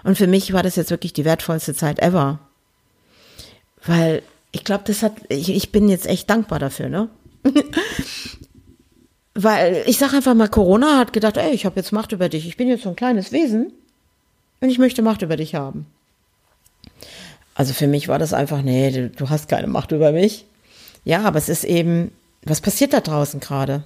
Und 0.04 0.18
für 0.18 0.26
mich 0.26 0.52
war 0.52 0.62
das 0.62 0.76
jetzt 0.76 0.90
wirklich 0.90 1.14
die 1.14 1.24
wertvollste 1.24 1.74
Zeit 1.74 2.00
ever. 2.00 2.40
Weil 3.86 4.20
ich 4.52 4.62
glaube, 4.62 4.84
das 4.86 5.02
hat, 5.02 5.14
ich, 5.30 5.48
ich 5.48 5.72
bin 5.72 5.88
jetzt 5.88 6.06
echt 6.06 6.28
dankbar 6.28 6.58
dafür, 6.58 6.90
ne? 6.90 7.08
Weil 9.32 9.82
ich 9.86 9.96
sag 9.96 10.12
einfach 10.12 10.34
mal, 10.34 10.48
Corona 10.48 10.98
hat 10.98 11.14
gedacht, 11.14 11.38
ey, 11.38 11.54
ich 11.54 11.64
habe 11.64 11.80
jetzt 11.80 11.92
Macht 11.92 12.12
über 12.12 12.28
dich. 12.28 12.46
Ich 12.46 12.58
bin 12.58 12.68
jetzt 12.68 12.82
so 12.82 12.90
ein 12.90 12.96
kleines 12.96 13.32
Wesen 13.32 13.72
und 14.60 14.68
ich 14.68 14.78
möchte 14.78 15.00
Macht 15.00 15.22
über 15.22 15.38
dich 15.38 15.54
haben. 15.54 15.86
Also 17.60 17.74
für 17.74 17.88
mich 17.88 18.08
war 18.08 18.18
das 18.18 18.32
einfach, 18.32 18.62
nee, 18.62 18.90
du, 18.90 19.10
du 19.10 19.28
hast 19.28 19.50
keine 19.50 19.66
Macht 19.66 19.92
über 19.92 20.12
mich. 20.12 20.46
Ja, 21.04 21.24
aber 21.24 21.36
es 21.36 21.50
ist 21.50 21.64
eben, 21.64 22.10
was 22.42 22.62
passiert 22.62 22.94
da 22.94 23.00
draußen 23.00 23.38
gerade? 23.38 23.82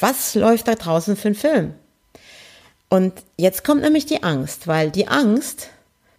Was 0.00 0.34
läuft 0.34 0.66
da 0.66 0.74
draußen 0.74 1.16
für 1.16 1.28
ein 1.28 1.34
Film? 1.34 1.74
Und 2.88 3.12
jetzt 3.36 3.62
kommt 3.62 3.82
nämlich 3.82 4.06
die 4.06 4.22
Angst, 4.22 4.66
weil 4.66 4.90
die 4.90 5.06
Angst 5.06 5.68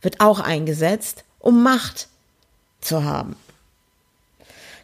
wird 0.04 0.20
auch 0.20 0.40
eingesetzt, 0.40 1.24
um 1.40 1.64
Macht 1.64 2.08
zu 2.82 3.04
haben. 3.04 3.36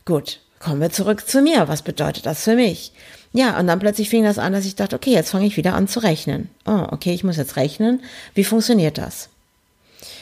Gut, 0.06 0.40
kommen 0.58 0.82
wir 0.82 0.90
zurück 0.90 1.28
zu 1.30 1.44
mir. 1.44 1.68
Was 1.68 1.84
bedeutet 1.84 2.26
das 2.26 2.46
für 2.46 2.56
mich? 2.56 2.94
Ja, 3.32 3.60
und 3.60 3.68
dann 3.68 3.78
plötzlich 3.78 4.10
fing 4.10 4.24
das 4.24 4.40
an, 4.40 4.54
dass 4.54 4.66
ich 4.66 4.74
dachte, 4.74 4.96
okay, 4.96 5.12
jetzt 5.12 5.30
fange 5.30 5.46
ich 5.46 5.56
wieder 5.56 5.76
an 5.76 5.88
zu 5.88 6.00
rechnen. 6.00 6.50
Oh, 6.66 6.88
okay, 6.90 7.14
ich 7.14 7.24
muss 7.24 7.38
jetzt 7.38 7.58
rechnen. 7.58 8.02
Wie 8.34 8.44
funktioniert 8.44 8.98
das? 8.98 9.30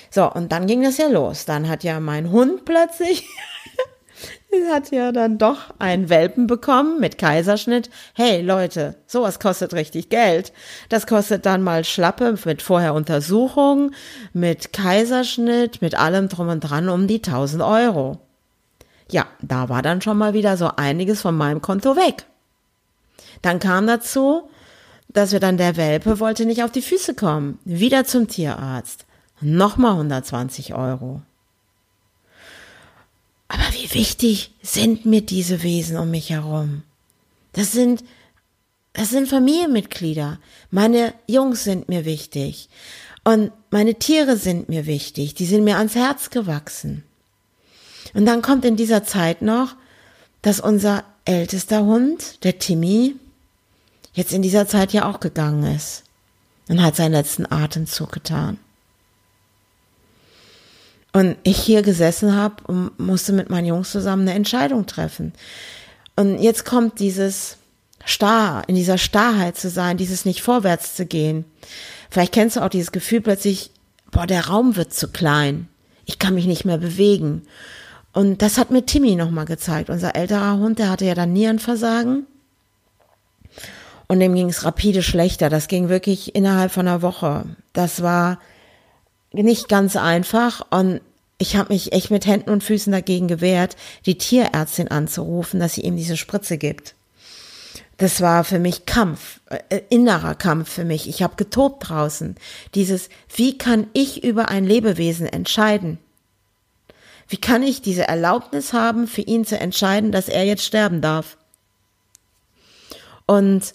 So, 0.10 0.32
und 0.32 0.52
dann 0.52 0.68
ging 0.68 0.84
das 0.84 0.98
ja 0.98 1.08
los. 1.08 1.46
Dann 1.46 1.70
hat 1.70 1.84
ja 1.84 2.00
mein 2.00 2.32
Hund 2.32 2.66
plötzlich, 2.66 3.28
hat 4.70 4.92
ja 4.92 5.12
dann 5.12 5.38
doch 5.38 5.74
einen 5.80 6.10
Welpen 6.10 6.48
bekommen 6.48 7.00
mit 7.00 7.18
Kaiserschnitt. 7.18 7.90
Hey 8.14 8.42
Leute, 8.42 8.96
sowas 9.08 9.40
kostet 9.40 9.74
richtig 9.74 10.10
Geld. 10.10 10.52
Das 10.90 11.08
kostet 11.08 11.46
dann 11.46 11.64
mal 11.64 11.84
Schlappe 11.84 12.38
mit 12.46 12.62
vorher 12.62 12.94
Untersuchung, 12.94 13.92
mit 14.34 14.74
Kaiserschnitt, 14.74 15.82
mit 15.82 15.96
allem 15.96 16.28
drum 16.28 16.50
und 16.50 16.60
dran 16.62 16.90
um 16.90 17.08
die 17.08 17.24
1000 17.24 17.64
Euro. 17.64 18.20
Ja, 19.10 19.26
da 19.42 19.70
war 19.70 19.82
dann 19.82 20.02
schon 20.02 20.18
mal 20.18 20.34
wieder 20.34 20.58
so 20.58 20.72
einiges 20.76 21.22
von 21.22 21.36
meinem 21.36 21.62
Konto 21.62 21.96
weg. 21.96 22.26
Dann 23.42 23.60
kam 23.60 23.88
dazu, 23.88 24.50
dass 25.10 25.32
wir 25.32 25.40
dann 25.40 25.58
der 25.58 25.76
Welpe 25.76 26.20
wollte 26.20 26.46
nicht 26.46 26.64
auf 26.64 26.72
die 26.72 26.82
Füße 26.82 27.16
kommen. 27.16 27.60
Wieder 27.66 28.06
zum 28.06 28.28
Tierarzt. 28.28 29.06
Nochmal 29.42 29.94
120 29.94 30.74
Euro. 30.74 31.22
Aber 33.48 33.64
wie 33.74 33.94
wichtig 33.94 34.54
sind 34.62 35.06
mir 35.06 35.22
diese 35.22 35.64
Wesen 35.64 35.98
um 35.98 36.10
mich 36.12 36.30
herum? 36.30 36.84
Das 37.54 37.72
sind, 37.72 38.04
das 38.94 39.10
sind 39.10 39.28
Familienmitglieder. 39.28 40.40
Meine 40.70 41.14
Jungs 41.28 41.64
sind 41.64 41.90
mir 41.90 42.06
wichtig. 42.06 42.70
Und 43.24 43.52
meine 43.70 43.96
Tiere 43.96 44.38
sind 44.38 44.70
mir 44.70 44.86
wichtig. 44.86 45.36
Die 45.36 45.46
sind 45.46 45.64
mir 45.64 45.78
ans 45.78 45.96
Herz 45.96 46.30
gewachsen. 46.30 47.04
Und 48.14 48.26
dann 48.26 48.42
kommt 48.42 48.64
in 48.64 48.78
dieser 48.78 49.04
Zeit 49.04 49.42
noch, 49.42 49.76
dass 50.42 50.60
unser 50.60 51.04
ältester 51.26 51.84
Hund, 51.84 52.44
der 52.44 52.58
Timmy, 52.60 53.16
jetzt 54.14 54.34
in 54.34 54.42
dieser 54.42 54.68
Zeit 54.68 54.94
ja 54.94 55.10
auch 55.10 55.20
gegangen 55.20 55.76
ist 55.76 56.04
und 56.68 56.82
hat 56.82 56.96
seinen 56.96 57.14
letzten 57.14 57.52
Atemzug 57.52 58.12
getan. 58.12 58.58
Und 61.14 61.36
ich 61.44 61.58
hier 61.58 61.82
gesessen 61.82 62.36
habe 62.36 62.56
und 62.68 62.98
musste 63.00 63.34
mit 63.34 63.50
meinen 63.50 63.68
Jungs 63.68 63.92
zusammen 63.92 64.22
eine 64.24 64.34
Entscheidung 64.34 64.86
treffen. 64.86 65.34
Und 66.16 66.40
jetzt 66.40 66.66
kommt 66.66 67.00
dieses 67.00 67.58
Starr, 68.06 68.64
in 68.68 68.76
dieser 68.76 68.98
Starrheit 68.98 69.58
zu 69.58 69.70
sein, 69.70 69.98
dieses 69.98 70.26
nicht 70.26 70.42
vorwärts 70.42 70.96
zu 70.96 71.06
gehen. 71.06 71.46
Vielleicht 72.10 72.34
kennst 72.34 72.56
du 72.56 72.62
auch 72.62 72.70
dieses 72.70 72.92
Gefühl 72.92 73.22
plötzlich, 73.22 73.72
boah, 74.12 74.26
der 74.26 74.48
Raum 74.48 74.76
wird 74.76 74.94
zu 74.94 75.10
klein. 75.10 75.68
Ich 76.06 76.20
kann 76.20 76.34
mich 76.34 76.46
nicht 76.46 76.66
mehr 76.66 76.78
bewegen. 76.78 77.44
Und 78.14 78.42
das 78.42 78.58
hat 78.58 78.72
mir 78.72 78.86
Timmy 78.86 79.16
nochmal 79.16 79.46
gezeigt. 79.46 79.90
Unser 79.90 80.16
älterer 80.16 80.58
Hund, 80.58 80.80
der 80.80 80.90
hatte 80.90 81.06
ja 81.06 81.16
dann 81.16 81.34
Nierenversagen. 81.34 82.26
Und 84.08 84.20
dem 84.20 84.36
ging 84.36 84.50
es 84.50 84.66
rapide 84.66 85.04
schlechter. 85.04 85.50
Das 85.50 85.70
ging 85.70 85.88
wirklich 85.88 86.36
innerhalb 86.36 86.72
von 86.72 86.88
einer 86.88 87.02
Woche. 87.02 87.46
Das 87.72 88.02
war 88.02 88.40
nicht 89.32 89.70
ganz 89.70 89.96
einfach 89.96 90.66
und 90.70 91.02
ich 91.38 91.56
habe 91.56 91.74
mich 91.74 91.92
echt 91.92 92.12
mit 92.12 92.28
Händen 92.28 92.52
und 92.52 92.64
Füßen 92.64 92.92
dagegen 92.92 93.28
gewehrt, 93.28 93.76
die 94.06 94.18
Tierärztin 94.18 94.90
anzurufen, 94.90 95.60
dass 95.60 95.74
sie 95.74 95.82
ihm 95.82 95.98
diese 95.98 96.16
Spritze 96.16 96.58
gibt. 96.58 96.94
Das 97.98 98.22
war 98.22 98.44
für 98.44 98.60
mich 98.60 98.86
Kampf, 98.86 99.40
äh, 99.50 99.82
innerer 99.90 100.36
Kampf 100.36 100.72
für 100.72 100.86
mich. 100.86 101.08
Ich 101.08 101.24
habe 101.24 101.36
getobt 101.36 101.90
draußen. 101.90 102.36
Dieses, 102.76 103.10
wie 103.36 103.58
kann 103.58 103.88
ich 103.94 104.24
über 104.24 104.50
ein 104.50 104.66
Lebewesen 104.66 105.28
entscheiden? 105.28 105.98
Wie 107.28 107.38
kann 107.38 107.64
ich 107.64 107.82
diese 107.82 108.08
Erlaubnis 108.08 108.74
haben, 108.74 109.08
für 109.08 109.22
ihn 109.22 109.46
zu 109.46 109.58
entscheiden, 109.58 110.12
dass 110.12 110.30
er 110.30 110.46
jetzt 110.46 110.66
sterben 110.66 111.02
darf? 111.02 111.38
Und 113.26 113.74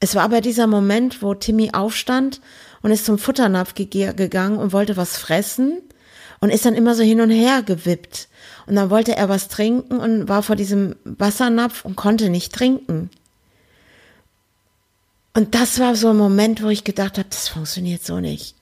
es 0.00 0.14
war 0.14 0.24
aber 0.24 0.40
dieser 0.40 0.66
Moment, 0.66 1.22
wo 1.22 1.34
Timmy 1.34 1.70
aufstand 1.72 2.40
und 2.84 2.90
ist 2.90 3.06
zum 3.06 3.16
Futternapf 3.16 3.74
gegangen 3.74 4.58
und 4.58 4.74
wollte 4.74 4.98
was 4.98 5.16
fressen 5.16 5.80
und 6.40 6.50
ist 6.50 6.66
dann 6.66 6.74
immer 6.74 6.94
so 6.94 7.02
hin 7.02 7.22
und 7.22 7.30
her 7.30 7.62
gewippt. 7.62 8.28
Und 8.66 8.76
dann 8.76 8.90
wollte 8.90 9.16
er 9.16 9.30
was 9.30 9.48
trinken 9.48 9.96
und 9.96 10.28
war 10.28 10.42
vor 10.42 10.54
diesem 10.54 10.94
Wassernapf 11.04 11.86
und 11.86 11.96
konnte 11.96 12.28
nicht 12.28 12.52
trinken. 12.52 13.08
Und 15.32 15.54
das 15.54 15.78
war 15.78 15.96
so 15.96 16.10
ein 16.10 16.18
Moment, 16.18 16.62
wo 16.62 16.68
ich 16.68 16.84
gedacht 16.84 17.16
habe, 17.16 17.28
das 17.30 17.48
funktioniert 17.48 18.04
so 18.04 18.20
nicht. 18.20 18.54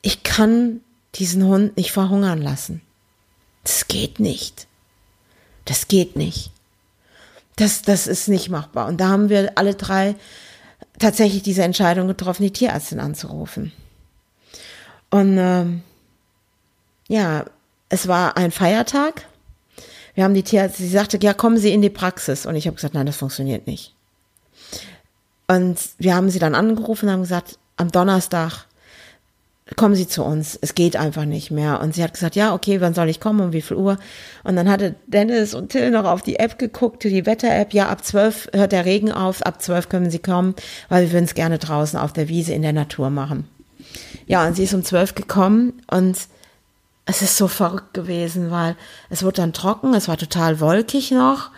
Ich 0.00 0.22
kann 0.22 0.80
diesen 1.16 1.42
Hund 1.42 1.76
nicht 1.76 1.90
verhungern 1.90 2.40
lassen. 2.40 2.82
Das 3.64 3.88
geht 3.88 4.20
nicht. 4.20 4.68
Das 5.64 5.88
geht 5.88 6.14
nicht. 6.14 6.52
Das, 7.56 7.82
das 7.82 8.06
ist 8.06 8.28
nicht 8.28 8.48
machbar. 8.48 8.86
Und 8.86 9.00
da 9.00 9.08
haben 9.08 9.28
wir 9.28 9.58
alle 9.58 9.74
drei 9.74 10.14
tatsächlich 10.98 11.42
diese 11.42 11.62
Entscheidung 11.62 12.06
getroffen, 12.06 12.42
die 12.42 12.52
Tierärztin 12.52 13.00
anzurufen. 13.00 13.72
Und 15.10 15.36
ähm, 15.38 15.82
ja, 17.08 17.44
es 17.88 18.08
war 18.08 18.36
ein 18.36 18.50
Feiertag. 18.50 19.26
Wir 20.14 20.24
haben 20.24 20.34
die 20.34 20.42
Tierärztin, 20.42 20.86
sie 20.86 20.92
sagte, 20.92 21.18
ja, 21.20 21.34
kommen 21.34 21.58
Sie 21.58 21.72
in 21.72 21.82
die 21.82 21.90
Praxis. 21.90 22.46
Und 22.46 22.56
ich 22.56 22.66
habe 22.66 22.76
gesagt, 22.76 22.94
nein, 22.94 23.06
das 23.06 23.16
funktioniert 23.16 23.66
nicht. 23.66 23.94
Und 25.46 25.78
wir 25.98 26.14
haben 26.14 26.30
sie 26.30 26.38
dann 26.38 26.54
angerufen 26.54 27.06
und 27.06 27.12
haben 27.12 27.22
gesagt, 27.22 27.58
am 27.76 27.90
Donnerstag 27.90 28.66
kommen 29.76 29.94
Sie 29.94 30.06
zu 30.06 30.22
uns, 30.22 30.58
es 30.60 30.74
geht 30.74 30.96
einfach 30.96 31.24
nicht 31.24 31.50
mehr. 31.50 31.80
Und 31.80 31.94
sie 31.94 32.02
hat 32.02 32.12
gesagt, 32.12 32.36
ja, 32.36 32.52
okay, 32.52 32.80
wann 32.80 32.92
soll 32.92 33.08
ich 33.08 33.18
kommen, 33.18 33.40
um 33.40 33.52
wie 33.52 33.62
viel 33.62 33.78
Uhr? 33.78 33.96
Und 34.42 34.56
dann 34.56 34.68
hatte 34.68 34.94
Dennis 35.06 35.54
und 35.54 35.70
Till 35.70 35.90
noch 35.90 36.04
auf 36.04 36.22
die 36.22 36.38
App 36.38 36.58
geguckt, 36.58 37.04
die 37.04 37.24
Wetter-App, 37.24 37.72
ja, 37.72 37.88
ab 37.88 38.04
zwölf 38.04 38.48
hört 38.52 38.72
der 38.72 38.84
Regen 38.84 39.10
auf, 39.10 39.42
ab 39.42 39.62
zwölf 39.62 39.88
können 39.88 40.10
Sie 40.10 40.18
kommen, 40.18 40.54
weil 40.90 41.06
wir 41.06 41.12
würden 41.12 41.24
es 41.24 41.34
gerne 41.34 41.58
draußen 41.58 41.98
auf 41.98 42.12
der 42.12 42.28
Wiese 42.28 42.52
in 42.52 42.62
der 42.62 42.74
Natur 42.74 43.08
machen. 43.08 43.48
Ja, 44.26 44.46
und 44.46 44.54
sie 44.54 44.64
ist 44.64 44.74
um 44.74 44.84
zwölf 44.84 45.14
gekommen 45.14 45.74
und 45.90 46.18
es 47.06 47.22
ist 47.22 47.36
so 47.36 47.48
verrückt 47.48 47.92
gewesen, 47.94 48.50
weil 48.50 48.76
es 49.10 49.22
wurde 49.22 49.36
dann 49.36 49.52
trocken, 49.52 49.94
es 49.94 50.08
war 50.08 50.16
total 50.16 50.60
wolkig 50.60 51.10
noch. 51.10 51.50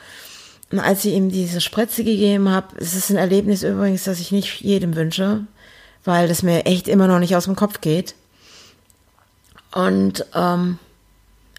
Und 0.72 0.80
als 0.80 1.04
ich 1.04 1.14
ihm 1.14 1.30
diese 1.30 1.60
Spritze 1.60 2.02
gegeben 2.02 2.48
habe, 2.48 2.76
es 2.78 2.94
ist 2.94 3.10
ein 3.10 3.16
Erlebnis 3.16 3.62
übrigens, 3.62 4.04
das 4.04 4.18
ich 4.18 4.32
nicht 4.32 4.60
jedem 4.60 4.96
wünsche, 4.96 5.46
weil 6.06 6.28
das 6.28 6.42
mir 6.42 6.66
echt 6.66 6.88
immer 6.88 7.08
noch 7.08 7.18
nicht 7.18 7.36
aus 7.36 7.44
dem 7.44 7.56
Kopf 7.56 7.80
geht. 7.80 8.14
Und 9.72 10.24
ähm, 10.34 10.78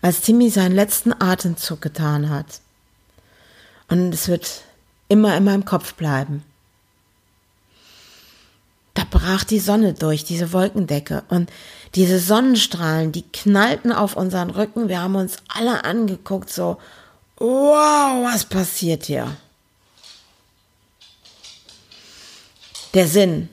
als 0.02 0.22
Timmy 0.22 0.50
seinen 0.50 0.76
letzten 0.76 1.14
Atemzug 1.14 1.82
getan 1.82 2.30
hat, 2.30 2.62
und 3.90 4.14
es 4.14 4.28
wird 4.28 4.64
immer 5.08 5.36
in 5.38 5.44
meinem 5.44 5.66
Kopf 5.66 5.94
bleiben, 5.94 6.44
da 8.94 9.04
brach 9.10 9.44
die 9.44 9.60
Sonne 9.60 9.94
durch, 9.94 10.24
diese 10.24 10.54
Wolkendecke, 10.54 11.24
und 11.30 11.52
diese 11.96 12.20
Sonnenstrahlen, 12.20 13.12
die 13.12 13.22
knallten 13.22 13.92
auf 13.92 14.16
unseren 14.16 14.50
Rücken, 14.50 14.90
wir 14.90 15.02
haben 15.02 15.16
uns 15.16 15.38
alle 15.48 15.84
angeguckt, 15.84 16.50
so, 16.50 16.78
wow, 17.38 18.26
was 18.26 18.46
passiert 18.46 19.06
hier? 19.06 19.38
Der 22.94 23.08
Sinn, 23.08 23.50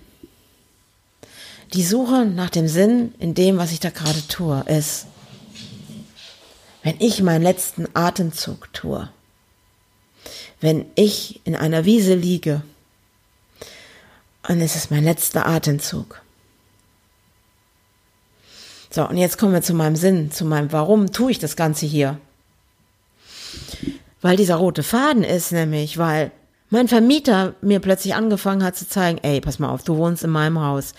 die 1.75 1.83
Suche 1.83 2.25
nach 2.25 2.51
dem 2.51 2.69
Sinn 2.69 3.15
in 3.19 3.35
dem, 3.35 3.59
was 3.59 3.73
ich 3.73 3.81
da 3.81 3.91
gerade 3.91 4.27
tue, 4.29 4.65
ist, 4.69 5.07
wenn 6.83 6.95
ich 7.01 7.23
meinen 7.23 7.43
letzten 7.43 7.89
Atemzug 7.95 8.73
tue, 8.73 9.09
wenn 10.61 10.87
ich 10.95 11.41
in 11.45 11.57
einer 11.57 11.85
Wiese 11.85 12.15
liege 12.15 12.63
und 14.47 14.61
es 14.61 14.77
ist 14.77 14.91
mein 14.91 15.03
letzter 15.03 15.47
Atemzug. 15.47 16.21
So, 18.91 19.09
und 19.09 19.17
jetzt 19.17 19.39
kommen 19.39 19.53
wir 19.53 19.63
zu 19.63 19.75
meinem 19.75 19.97
Sinn, 19.97 20.31
zu 20.31 20.45
meinem 20.45 20.71
Warum 20.71 21.11
tue 21.11 21.33
ich 21.33 21.41
das 21.41 21.57
Ganze 21.57 21.87
hier? 21.87 22.21
Weil 24.21 24.37
dieser 24.37 24.57
rote 24.57 24.85
Faden 24.85 25.25
ist 25.25 25.51
nämlich, 25.51 25.99
weil 25.99 26.31
mein 26.71 26.87
Vermieter 26.87 27.55
mir 27.61 27.81
plötzlich 27.81 28.15
angefangen 28.15 28.63
hat 28.63 28.77
zu 28.77 28.89
zeigen, 28.89 29.19
ey, 29.23 29.41
pass 29.41 29.59
mal 29.59 29.71
auf, 29.71 29.83
du 29.83 29.97
wohnst 29.97 30.23
in 30.23 30.31
meinem 30.31 30.61
Haus. 30.61 30.95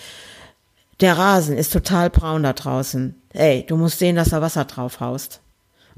Der 1.01 1.17
Rasen 1.17 1.57
ist 1.57 1.73
total 1.73 2.09
braun 2.09 2.43
da 2.43 2.53
draußen. 2.53 3.21
Ey, 3.33 3.65
du 3.67 3.75
musst 3.75 3.99
sehen, 3.99 4.15
dass 4.15 4.29
da 4.29 4.41
Wasser 4.41 4.65
drauf 4.65 4.99
haust. 4.99 5.41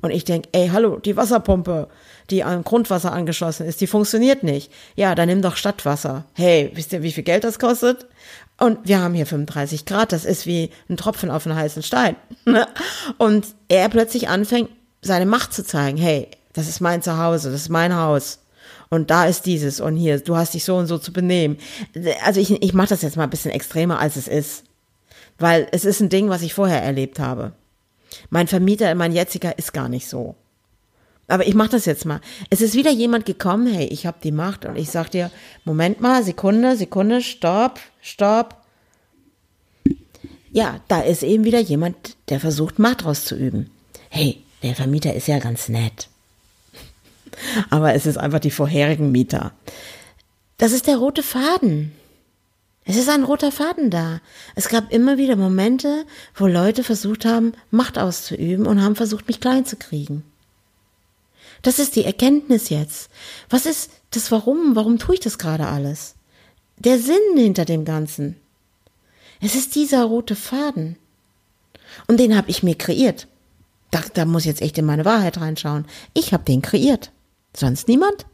Und 0.02 0.12
ich 0.12 0.26
denk, 0.26 0.46
ey, 0.52 0.70
hallo, 0.70 1.00
die 1.00 1.18
Wasserpumpe, 1.18 1.88
die 2.30 2.44
am 2.44 2.64
Grundwasser 2.64 3.12
angeschlossen 3.12 3.66
ist, 3.66 3.82
die 3.82 3.88
funktioniert 3.88 4.44
nicht. 4.44 4.72
Ja, 4.96 5.16
dann 5.16 5.28
nimm 5.28 5.42
doch 5.42 5.56
Stadtwasser. 5.56 6.26
Hey, 6.34 6.72
wisst 6.74 6.94
ihr, 6.94 7.02
wie 7.02 7.12
viel 7.12 7.24
Geld 7.24 7.44
das 7.44 7.58
kostet? 7.58 8.06
Und 8.60 8.80
wir 8.88 9.00
haben 9.00 9.14
hier 9.14 9.26
35 9.26 9.86
Grad, 9.86 10.12
das 10.12 10.26
ist 10.26 10.46
wie 10.46 10.72
ein 10.90 10.98
Tropfen 10.98 11.32
auf 11.32 11.46
einen 11.46 11.56
heißen 11.56 11.84
Stein. 11.84 12.16
Und 13.18 13.48
er 13.70 13.90
plötzlich 13.90 14.30
anfängt, 14.30 14.70
seine 15.02 15.26
Macht 15.26 15.54
zu 15.54 15.64
zeigen. 15.64 15.98
Hey, 15.98 16.30
das 16.54 16.68
ist 16.68 16.80
mein 16.80 17.02
Zuhause, 17.02 17.52
das 17.52 17.62
ist 17.62 17.70
mein 17.70 17.96
Haus. 17.96 18.40
Und 18.90 19.10
da 19.12 19.26
ist 19.26 19.46
dieses 19.46 19.80
und 19.80 19.98
hier, 19.98 20.20
du 20.20 20.38
hast 20.38 20.54
dich 20.54 20.64
so 20.64 20.78
und 20.78 20.88
so 20.88 20.98
zu 20.98 21.12
benehmen. 21.12 21.58
Also 22.24 22.40
ich, 22.40 22.52
ich 22.64 22.74
mache 22.74 22.90
das 22.90 23.02
jetzt 23.02 23.18
mal 23.18 23.24
ein 23.24 23.30
bisschen 23.30 23.52
extremer, 23.52 24.00
als 24.00 24.16
es 24.16 24.28
ist. 24.28 24.64
Weil 25.40 25.68
es 25.72 25.86
ist 25.86 26.00
ein 26.02 26.10
Ding, 26.10 26.30
was 26.30 26.42
ich 26.42 26.54
vorher 26.54 26.82
erlebt 26.82 27.20
habe. 27.20 27.54
Mein 28.30 28.48
Vermieter, 28.48 28.94
mein 28.96 29.12
jetziger, 29.12 29.58
ist 29.58 29.74
gar 29.74 29.90
nicht 29.90 30.08
so. 30.08 30.36
Aber 31.28 31.46
ich 31.46 31.56
mache 31.56 31.70
das 31.70 31.86
jetzt 31.86 32.06
mal. 32.06 32.22
Es 32.50 32.62
ist 32.62 32.74
wieder 32.74 32.92
jemand 32.92 33.26
gekommen, 33.26 33.68
hey, 33.68 33.86
ich 33.88 34.06
habe 34.06 34.18
die 34.24 34.32
Macht 34.32 34.66
und 34.66 34.78
ich 34.78 34.90
sag 34.90 35.10
dir, 35.12 35.30
Moment 35.66 36.00
mal, 36.00 36.24
Sekunde, 36.24 36.78
Sekunde, 36.78 37.22
stopp, 37.22 37.80
stopp. 38.02 38.56
Ja, 40.52 40.80
da 40.88 41.02
ist 41.02 41.24
eben 41.24 41.44
wieder 41.44 41.60
jemand, 41.60 42.16
der 42.30 42.40
versucht, 42.40 42.80
Macht 42.80 43.06
auszuüben. 43.06 43.70
Hey, 44.10 44.42
der 44.64 44.74
Vermieter 44.74 45.14
ist 45.14 45.28
ja 45.28 45.40
ganz 45.40 45.68
nett. 45.68 46.08
Aber 47.70 47.94
es 47.94 48.06
ist 48.06 48.18
einfach 48.18 48.40
die 48.40 48.52
vorherigen 48.52 49.12
Mieter. 49.12 49.52
Das 50.58 50.72
ist 50.72 50.88
der 50.88 50.98
rote 50.98 51.24
Faden. 51.24 51.92
Es 52.90 52.96
ist 52.96 53.10
ein 53.10 53.26
roter 53.26 53.52
Faden 53.52 53.90
da. 53.90 54.22
Es 54.56 54.70
gab 54.70 54.94
immer 54.94 55.18
wieder 55.18 55.36
Momente, 55.36 56.06
wo 56.34 56.48
Leute 56.48 56.86
versucht 56.86 57.26
haben, 57.26 57.52
Macht 57.70 58.00
auszuüben 58.00 58.66
und 58.66 58.82
haben 58.82 58.96
versucht, 58.96 59.28
mich 59.28 59.42
klein 59.42 59.66
zu 59.66 59.76
kriegen. 59.76 60.24
Das 61.64 61.80
ist 61.80 61.98
die 61.98 62.06
Erkenntnis 62.06 62.70
jetzt. 62.70 63.10
Was 63.50 63.66
ist 63.66 63.92
das 64.12 64.32
Warum? 64.32 64.78
Warum 64.78 65.00
tue 65.00 65.16
ich 65.16 65.20
das 65.20 65.38
gerade 65.38 65.68
alles? 65.68 66.16
Der 66.78 66.98
Sinn 66.98 67.36
hinter 67.36 67.66
dem 67.66 67.84
Ganzen. 67.84 68.38
Es 69.42 69.54
ist 69.56 69.76
dieser 69.76 70.06
rote 70.06 70.38
Faden. 70.38 70.96
Und 72.08 72.22
den 72.22 72.38
habe 72.38 72.50
ich 72.50 72.64
mir 72.64 72.76
kreiert. 72.76 73.28
Da, 73.92 74.02
da 74.14 74.24
muss 74.24 74.46
jetzt 74.46 74.62
echt 74.62 74.78
in 74.78 74.86
meine 74.86 75.04
Wahrheit 75.04 75.42
reinschauen. 75.42 75.86
Ich 76.14 76.32
habe 76.32 76.46
den 76.46 76.62
kreiert. 76.62 77.12
Sonst 77.54 77.90
niemand. 77.90 78.26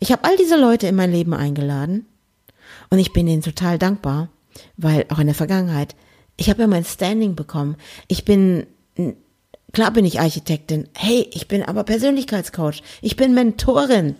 Ich 0.00 0.10
habe 0.10 0.24
all 0.24 0.36
diese 0.36 0.56
Leute 0.56 0.88
in 0.88 0.96
mein 0.96 1.12
Leben 1.12 1.34
eingeladen 1.34 2.06
und 2.92 2.98
ich 2.98 3.14
bin 3.14 3.26
ihnen 3.26 3.40
total 3.40 3.78
dankbar, 3.78 4.28
weil 4.76 5.06
auch 5.08 5.18
in 5.18 5.26
der 5.26 5.34
Vergangenheit, 5.34 5.96
ich 6.36 6.50
habe 6.50 6.60
ja 6.60 6.66
mein 6.66 6.84
Standing 6.84 7.34
bekommen. 7.34 7.76
Ich 8.06 8.26
bin, 8.26 8.66
klar 9.72 9.92
bin 9.92 10.04
ich 10.04 10.20
Architektin. 10.20 10.90
Hey, 10.92 11.26
ich 11.32 11.48
bin 11.48 11.62
aber 11.62 11.84
Persönlichkeitscoach. 11.84 12.82
Ich 13.00 13.16
bin 13.16 13.32
Mentorin. 13.32 14.16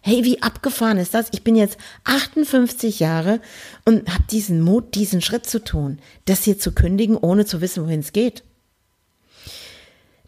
Hey, 0.00 0.22
wie 0.22 0.40
abgefahren 0.42 0.96
ist 0.96 1.12
das? 1.12 1.26
Ich 1.32 1.42
bin 1.42 1.56
jetzt 1.56 1.76
58 2.04 3.00
Jahre 3.00 3.40
und 3.84 4.08
habe 4.08 4.26
diesen 4.30 4.60
Mut, 4.60 4.94
diesen 4.94 5.20
Schritt 5.20 5.46
zu 5.46 5.58
tun, 5.64 5.98
das 6.26 6.44
hier 6.44 6.60
zu 6.60 6.70
kündigen, 6.70 7.16
ohne 7.16 7.46
zu 7.46 7.60
wissen, 7.60 7.84
wohin 7.84 7.98
es 7.98 8.12
geht. 8.12 8.44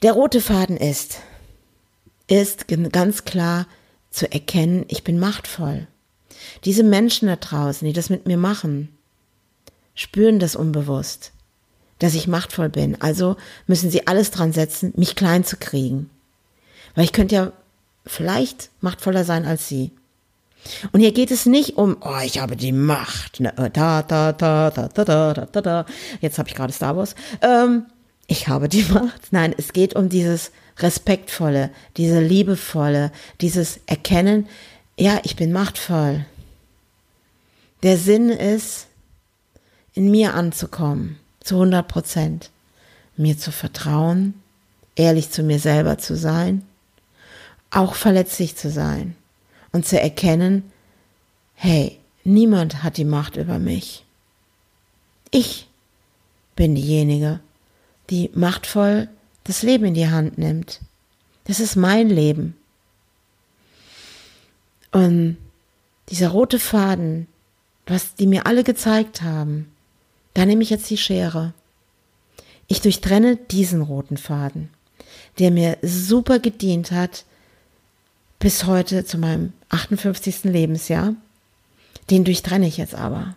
Der 0.02 0.14
rote 0.14 0.40
Faden 0.40 0.76
ist, 0.76 1.20
ist 2.26 2.66
ganz 2.90 3.24
klar 3.24 3.68
zu 4.10 4.28
erkennen, 4.32 4.86
ich 4.88 5.04
bin 5.04 5.20
machtvoll. 5.20 5.86
Diese 6.64 6.82
Menschen 6.82 7.28
da 7.28 7.36
draußen, 7.36 7.86
die 7.86 7.92
das 7.92 8.10
mit 8.10 8.26
mir 8.26 8.36
machen, 8.36 8.88
spüren 9.94 10.38
das 10.38 10.56
unbewusst, 10.56 11.32
dass 11.98 12.14
ich 12.14 12.26
machtvoll 12.26 12.68
bin. 12.68 13.00
Also 13.00 13.36
müssen 13.66 13.90
sie 13.90 14.06
alles 14.06 14.30
dran 14.30 14.52
setzen, 14.52 14.92
mich 14.96 15.16
klein 15.16 15.44
zu 15.44 15.56
kriegen. 15.56 16.10
Weil 16.94 17.04
ich 17.04 17.12
könnte 17.12 17.34
ja 17.34 17.52
vielleicht 18.06 18.70
machtvoller 18.80 19.24
sein 19.24 19.44
als 19.44 19.68
sie. 19.68 19.92
Und 20.92 21.00
hier 21.00 21.12
geht 21.12 21.30
es 21.30 21.46
nicht 21.46 21.76
um, 21.76 21.96
oh, 22.00 22.20
ich 22.24 22.38
habe 22.40 22.56
die 22.56 22.72
Macht. 22.72 23.40
Äh, 23.40 23.70
da, 23.70 24.02
da, 24.02 24.32
da, 24.32 24.70
da, 24.70 24.88
da, 24.88 25.04
da, 25.04 25.34
da, 25.34 25.46
da. 25.46 25.60
da. 25.60 25.86
Jetzt 26.20 26.38
habe 26.38 26.48
ich 26.48 26.54
gerade 26.54 26.72
Star 26.72 26.96
Wars. 26.96 27.14
Ähm, 27.42 27.84
ich 28.26 28.48
habe 28.48 28.68
die 28.68 28.84
Macht. 28.84 29.28
Nein, 29.30 29.54
es 29.56 29.72
geht 29.72 29.94
um 29.94 30.08
dieses 30.08 30.52
respektvolle, 30.78 31.70
diese 31.96 32.20
liebevolle, 32.20 33.12
dieses 33.40 33.80
Erkennen, 33.86 34.48
ja, 34.98 35.20
ich 35.24 35.36
bin 35.36 35.52
machtvoll. 35.52 36.24
Der 37.84 37.96
Sinn 37.96 38.30
ist, 38.30 38.88
in 39.92 40.10
mir 40.10 40.34
anzukommen, 40.34 41.20
zu 41.40 41.54
100 41.54 41.86
Prozent, 41.86 42.50
mir 43.16 43.38
zu 43.38 43.52
vertrauen, 43.52 44.34
ehrlich 44.96 45.30
zu 45.30 45.44
mir 45.44 45.60
selber 45.60 45.98
zu 45.98 46.16
sein, 46.16 46.66
auch 47.70 47.94
verletzlich 47.94 48.56
zu 48.56 48.70
sein 48.70 49.14
und 49.70 49.86
zu 49.86 50.00
erkennen, 50.00 50.72
hey, 51.54 52.00
Niemand 52.24 52.82
hat 52.82 52.96
die 52.96 53.04
Macht 53.04 53.36
über 53.36 53.58
mich. 53.58 54.04
Ich 55.30 55.68
bin 56.56 56.74
diejenige, 56.74 57.40
die 58.08 58.30
machtvoll 58.34 59.08
das 59.44 59.62
Leben 59.62 59.84
in 59.84 59.94
die 59.94 60.08
Hand 60.08 60.38
nimmt. 60.38 60.80
Das 61.44 61.60
ist 61.60 61.76
mein 61.76 62.08
Leben. 62.08 62.56
Und 64.90 65.36
dieser 66.08 66.30
rote 66.30 66.58
Faden, 66.58 67.26
was 67.86 68.14
die 68.14 68.26
mir 68.26 68.46
alle 68.46 68.64
gezeigt 68.64 69.22
haben, 69.22 69.70
da 70.34 70.46
nehme 70.46 70.62
ich 70.62 70.70
jetzt 70.70 70.90
die 70.90 70.98
Schere. 70.98 71.52
Ich 72.66 72.80
durchtrenne 72.80 73.36
diesen 73.36 73.82
roten 73.82 74.16
Faden, 74.16 74.70
der 75.38 75.50
mir 75.50 75.78
super 75.82 76.38
gedient 76.38 76.90
hat 76.90 77.24
bis 78.38 78.64
heute 78.66 79.04
zu 79.04 79.18
meinem 79.18 79.52
58. 79.70 80.44
Lebensjahr. 80.44 81.14
Den 82.10 82.24
durchtrenne 82.24 82.66
ich 82.66 82.76
jetzt 82.76 82.94
aber. 82.94 83.36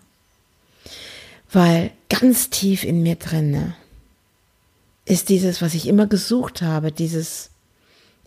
Weil 1.52 1.92
ganz 2.10 2.50
tief 2.50 2.84
in 2.84 3.04
mir 3.04 3.16
drinne 3.16 3.76
ist 5.06 5.30
dieses, 5.30 5.62
was 5.62 5.74
ich 5.74 5.88
immer 5.88 6.08
gesucht 6.08 6.62
habe, 6.62 6.92
dieses 6.92 7.50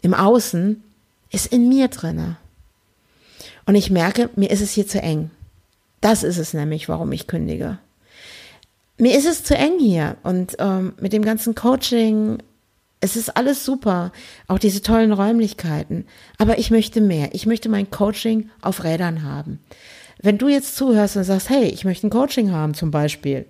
im 0.01 0.15
Außen, 0.15 0.83
ist 1.31 1.47
in 1.47 1.69
mir 1.69 1.89
drinne. 1.89 2.39
Und 3.67 3.75
ich 3.75 3.91
merke, 3.91 4.31
mir 4.37 4.51
ist 4.51 4.63
es 4.63 4.73
hier 4.73 4.87
zu 4.87 5.03
eng. 5.03 5.31
Das 6.01 6.23
ist 6.23 6.39
es 6.39 6.55
nämlich, 6.55 6.89
warum 6.89 7.13
ich 7.13 7.27
kündige. 7.27 7.79
Mir 8.99 9.17
ist 9.17 9.27
es 9.27 9.45
zu 9.45 9.57
eng 9.57 9.79
hier 9.79 10.17
und 10.23 10.57
ähm, 10.59 10.93
mit 11.01 11.13
dem 11.13 11.23
ganzen 11.23 11.55
Coaching, 11.55 12.39
es 13.01 13.17
ist 13.17 13.37
alles 13.37 13.65
super, 13.65 14.13
auch 14.47 14.59
diese 14.59 14.83
tollen 14.83 15.13
Räumlichkeiten. 15.13 16.07
Aber 16.37 16.59
ich 16.59 16.71
möchte 16.71 17.01
mehr. 17.01 17.31
Ich 17.33 17.47
möchte 17.47 17.69
mein 17.69 17.91
Coaching 17.91 18.51
auf 18.61 18.85
Rädern 18.85 19.23
haben. 19.23 19.59
Wenn 20.21 20.37
du 20.37 20.49
jetzt 20.49 20.77
zuhörst 20.77 21.17
und 21.17 21.25
sagst, 21.25 21.49
hey, 21.49 21.65
ich 21.65 21.87
möchte 21.87 22.07
ein 22.07 22.11
Coaching 22.11 22.53
haben 22.53 22.75
zum 22.75 22.91
Beispiel, 22.91 23.47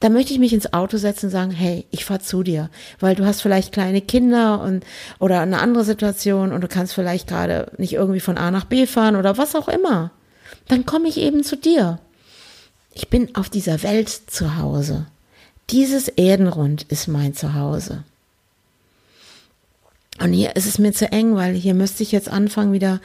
dann 0.00 0.12
möchte 0.12 0.32
ich 0.32 0.38
mich 0.38 0.52
ins 0.52 0.72
Auto 0.72 0.96
setzen 0.96 1.26
und 1.26 1.32
sagen, 1.32 1.50
hey, 1.50 1.86
ich 1.90 2.04
fahr 2.04 2.20
zu 2.20 2.44
dir, 2.44 2.70
weil 3.00 3.16
du 3.16 3.26
hast 3.26 3.42
vielleicht 3.42 3.72
kleine 3.72 4.00
Kinder 4.00 4.60
und 4.62 4.84
oder 5.18 5.40
eine 5.40 5.58
andere 5.58 5.82
Situation 5.82 6.52
und 6.52 6.60
du 6.60 6.68
kannst 6.68 6.94
vielleicht 6.94 7.26
gerade 7.26 7.72
nicht 7.78 7.94
irgendwie 7.94 8.20
von 8.20 8.38
A 8.38 8.52
nach 8.52 8.64
B 8.64 8.86
fahren 8.86 9.16
oder 9.16 9.38
was 9.38 9.56
auch 9.56 9.66
immer. 9.66 10.12
Dann 10.68 10.86
komme 10.86 11.08
ich 11.08 11.16
eben 11.16 11.42
zu 11.42 11.56
dir. 11.56 11.98
Ich 12.94 13.08
bin 13.08 13.34
auf 13.34 13.48
dieser 13.48 13.82
Welt 13.82 14.08
zu 14.08 14.56
Hause. 14.56 15.06
Dieses 15.70 16.08
Erdenrund 16.08 16.84
ist 16.84 17.08
mein 17.08 17.34
Zuhause. 17.34 18.04
Und 20.20 20.32
hier 20.32 20.56
ist 20.56 20.66
es 20.66 20.78
mir 20.78 20.92
zu 20.92 21.10
eng, 21.12 21.36
weil 21.36 21.54
hier 21.54 21.74
müsste 21.74 22.02
ich 22.02 22.12
jetzt 22.12 22.28
anfangen 22.28 22.72
wieder 22.72 23.00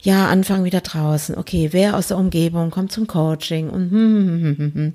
ja, 0.00 0.28
Anfang 0.28 0.64
wieder 0.64 0.80
draußen. 0.80 1.36
Okay, 1.36 1.70
wer 1.72 1.96
aus 1.96 2.08
der 2.08 2.18
Umgebung 2.18 2.70
kommt 2.70 2.92
zum 2.92 3.06
Coaching 3.06 3.68
und 3.68 3.90
hm, 3.90 3.92
hm, 3.92 4.42
hm, 4.42 4.58
hm, 4.58 4.74
hm. 4.74 4.92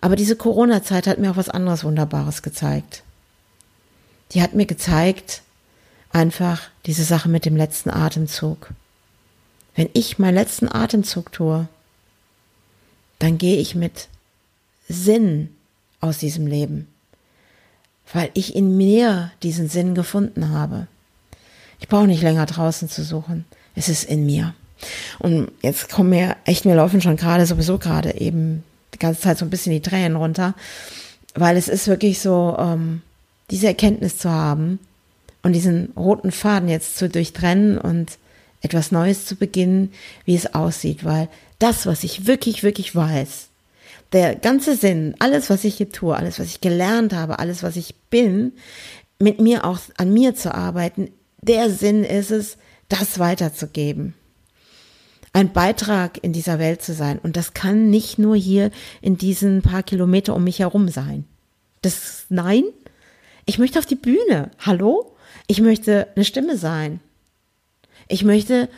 Aber 0.00 0.14
diese 0.14 0.36
Corona-Zeit 0.36 1.06
hat 1.06 1.18
mir 1.18 1.30
auch 1.30 1.36
was 1.36 1.48
anderes 1.48 1.84
Wunderbares 1.84 2.42
gezeigt. 2.42 3.02
Die 4.32 4.42
hat 4.42 4.54
mir 4.54 4.66
gezeigt, 4.66 5.42
einfach 6.10 6.60
diese 6.84 7.04
Sache 7.04 7.28
mit 7.28 7.46
dem 7.46 7.56
letzten 7.56 7.90
Atemzug. 7.90 8.68
Wenn 9.74 9.88
ich 9.94 10.18
meinen 10.18 10.34
letzten 10.34 10.68
Atemzug 10.70 11.32
tue, 11.32 11.68
dann 13.18 13.38
gehe 13.38 13.56
ich 13.56 13.74
mit 13.74 14.08
Sinn 14.88 15.48
aus 16.00 16.18
diesem 16.18 16.46
Leben, 16.46 16.88
weil 18.12 18.30
ich 18.34 18.54
in 18.54 18.76
mir 18.76 19.30
diesen 19.42 19.68
Sinn 19.68 19.94
gefunden 19.94 20.50
habe. 20.50 20.88
Ich 21.80 21.88
brauche 21.88 22.06
nicht 22.06 22.22
länger 22.22 22.46
draußen 22.46 22.88
zu 22.88 23.02
suchen. 23.04 23.44
Es 23.74 23.88
ist 23.88 24.04
in 24.04 24.26
mir. 24.26 24.54
Und 25.18 25.50
jetzt 25.62 25.90
kommen 25.90 26.10
mir 26.10 26.36
echt, 26.44 26.64
mir 26.64 26.74
laufen 26.74 27.00
schon 27.00 27.16
gerade 27.16 27.46
sowieso 27.46 27.78
gerade 27.78 28.20
eben 28.20 28.64
die 28.94 28.98
ganze 28.98 29.20
Zeit 29.20 29.38
so 29.38 29.44
ein 29.44 29.50
bisschen 29.50 29.72
die 29.72 29.80
Tränen 29.80 30.16
runter, 30.16 30.54
weil 31.34 31.56
es 31.56 31.68
ist 31.68 31.86
wirklich 31.86 32.20
so, 32.20 32.56
ähm, 32.58 33.02
diese 33.50 33.68
Erkenntnis 33.68 34.18
zu 34.18 34.30
haben 34.30 34.78
und 35.42 35.52
diesen 35.52 35.92
roten 35.96 36.32
Faden 36.32 36.68
jetzt 36.68 36.96
zu 36.96 37.08
durchtrennen 37.08 37.78
und 37.78 38.18
etwas 38.62 38.92
Neues 38.92 39.26
zu 39.26 39.36
beginnen, 39.36 39.92
wie 40.24 40.34
es 40.34 40.54
aussieht, 40.54 41.04
weil 41.04 41.28
das, 41.58 41.86
was 41.86 42.04
ich 42.04 42.26
wirklich, 42.26 42.62
wirklich 42.62 42.94
weiß, 42.94 43.48
der 44.12 44.34
ganze 44.36 44.76
Sinn, 44.76 45.14
alles, 45.18 45.50
was 45.50 45.64
ich 45.64 45.76
hier 45.76 45.90
tue, 45.90 46.16
alles, 46.16 46.38
was 46.38 46.46
ich 46.46 46.60
gelernt 46.60 47.12
habe, 47.12 47.38
alles, 47.38 47.62
was 47.62 47.76
ich 47.76 47.94
bin, 48.10 48.52
mit 49.18 49.40
mir 49.40 49.64
auch 49.64 49.78
an 49.96 50.12
mir 50.12 50.34
zu 50.34 50.54
arbeiten, 50.54 51.10
der 51.40 51.70
Sinn 51.70 52.04
ist 52.04 52.30
es, 52.30 52.56
das 52.88 53.18
weiterzugeben. 53.18 54.14
Ein 55.32 55.52
Beitrag 55.52 56.22
in 56.22 56.32
dieser 56.34 56.58
Welt 56.58 56.82
zu 56.82 56.92
sein. 56.92 57.18
Und 57.18 57.36
das 57.36 57.54
kann 57.54 57.88
nicht 57.88 58.18
nur 58.18 58.36
hier 58.36 58.70
in 59.00 59.16
diesen 59.16 59.62
paar 59.62 59.82
Kilometer 59.82 60.36
um 60.36 60.44
mich 60.44 60.58
herum 60.58 60.88
sein. 60.88 61.24
Das, 61.80 62.26
nein. 62.28 62.64
Ich 63.46 63.58
möchte 63.58 63.78
auf 63.78 63.86
die 63.86 63.94
Bühne. 63.94 64.50
Hallo? 64.58 65.16
Ich 65.46 65.60
möchte 65.60 66.08
eine 66.14 66.26
Stimme 66.26 66.58
sein. 66.58 67.00
Ich 68.12 68.24
möchte 68.24 68.68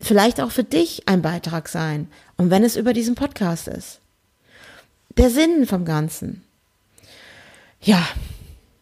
vielleicht 0.00 0.40
auch 0.40 0.52
für 0.52 0.62
dich 0.62 1.08
ein 1.08 1.22
Beitrag 1.22 1.68
sein. 1.68 2.06
Und 2.36 2.50
wenn 2.50 2.62
es 2.62 2.76
über 2.76 2.92
diesen 2.92 3.16
Podcast 3.16 3.66
ist. 3.66 3.98
Der 5.16 5.28
Sinn 5.28 5.66
vom 5.66 5.84
Ganzen. 5.84 6.44
Ja, 7.80 8.06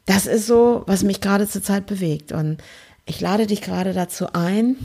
das 0.05 0.27
ist 0.27 0.47
so, 0.47 0.83
was 0.87 1.05
mich 1.05 1.23
gerade 1.23 1.49
zurzeit 1.49 1.87
bewegt. 1.87 2.33
Und 2.33 2.59
ich 3.07 3.23
lade 3.23 3.47
dich 3.47 3.63
gerade 3.63 3.95
dazu 3.95 4.31
ein, 4.35 4.77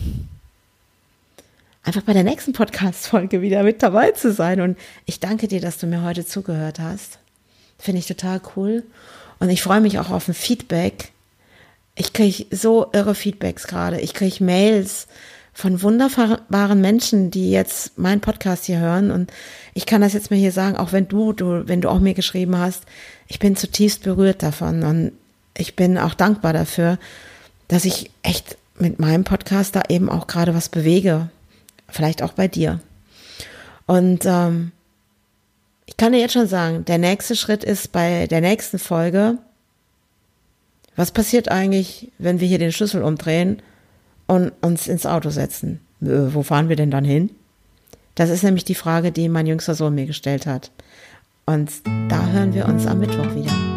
einfach 1.83 2.03
bei 2.03 2.13
der 2.13 2.23
nächsten 2.23 2.53
Podcast-Folge 2.53 3.41
wieder 3.41 3.63
mit 3.63 3.83
dabei 3.83 4.11
zu 4.11 4.31
sein. 4.31 4.61
Und 4.61 4.77
ich 5.05 5.19
danke 5.19 5.49
dir, 5.49 5.59
dass 5.59 5.79
du 5.79 5.85
mir 5.85 6.03
heute 6.03 6.25
zugehört 6.25 6.79
hast. 6.79 7.19
Finde 7.77 7.99
ich 7.99 8.07
total 8.07 8.39
cool. 8.55 8.83
Und 9.39 9.49
ich 9.49 9.61
freue 9.61 9.81
mich 9.81 9.99
auch 9.99 10.11
auf 10.11 10.29
ein 10.29 10.33
Feedback. 10.33 11.12
Ich 11.95 12.13
kriege 12.13 12.45
so 12.56 12.88
irre 12.91 13.15
Feedbacks 13.15 13.67
gerade. 13.67 13.99
Ich 13.99 14.13
kriege 14.13 14.43
Mails 14.43 15.08
von 15.53 15.84
wunderbaren 15.84 16.82
Menschen, 16.82 17.29
die 17.29 17.51
jetzt 17.51 17.97
meinen 17.97 18.21
Podcast 18.21 18.65
hier 18.65 18.79
hören. 18.79 19.12
Und 19.12 19.32
ich 19.75 19.86
kann 19.86 20.01
das 20.01 20.13
jetzt 20.13 20.32
mal 20.32 20.38
hier 20.38 20.51
sagen, 20.51 20.77
auch 20.77 20.91
wenn 20.91 21.08
du, 21.08 21.34
du, 21.34 21.67
wenn 21.67 21.82
du 21.82 21.89
auch 21.89 21.99
mir 21.99 22.15
geschrieben 22.15 22.58
hast, 22.58 22.84
ich 23.27 23.38
bin 23.38 23.56
zutiefst 23.56 24.03
berührt 24.03 24.41
davon. 24.41 24.84
Und 24.84 25.12
ich 25.56 25.75
bin 25.75 25.99
auch 25.99 26.15
dankbar 26.15 26.53
dafür, 26.53 26.97
dass 27.67 27.86
ich 27.86 28.10
echt 28.23 28.58
mit 28.79 28.99
meinem 28.99 29.23
Podcast 29.23 29.75
da 29.75 29.84
eben 29.89 30.10
auch 30.10 30.25
gerade 30.25 30.56
was 30.56 30.69
bewege. 30.69 31.29
Vielleicht 31.88 32.23
auch 32.23 32.34
bei 32.34 32.47
dir. 32.47 32.79
Und 33.86 34.25
ähm, 34.25 34.71
ich 35.86 35.97
kann 35.97 36.13
dir 36.13 36.19
jetzt 36.19 36.34
schon 36.34 36.47
sagen, 36.47 36.86
der 36.86 36.97
nächste 36.97 37.36
Schritt 37.36 37.63
ist 37.63 37.91
bei 37.91 38.25
der 38.25 38.41
nächsten 38.41 38.79
Folge, 38.79 39.38
was 40.95 41.12
passiert 41.12 41.49
eigentlich, 41.49 42.12
wenn 42.17 42.39
wir 42.39 42.47
hier 42.47 42.60
den 42.60 42.71
Schlüssel 42.71 43.03
umdrehen 43.03 43.62
und 44.27 44.51
uns 44.62 44.88
ins 44.88 45.06
Auto 45.06 45.29
setzen? 45.29 45.79
Äh, 46.01 46.34
wo 46.34 46.43
fahren 46.43 46.69
wir 46.69 46.75
denn 46.75 46.91
dann 46.91 47.06
hin? 47.06 47.29
Das 48.15 48.29
ist 48.29 48.43
nämlich 48.43 48.63
die 48.63 48.75
Frage, 48.75 49.12
die 49.12 49.29
mein 49.29 49.47
jüngster 49.47 49.75
Sohn 49.75 49.95
mir 49.95 50.06
gestellt 50.06 50.45
hat. 50.45 50.71
Und 51.45 51.71
da 52.10 52.27
hören 52.27 52.53
wir 52.53 52.67
uns 52.67 52.86
am 52.86 52.99
Mittwoch 52.99 53.36
wieder. 53.36 53.72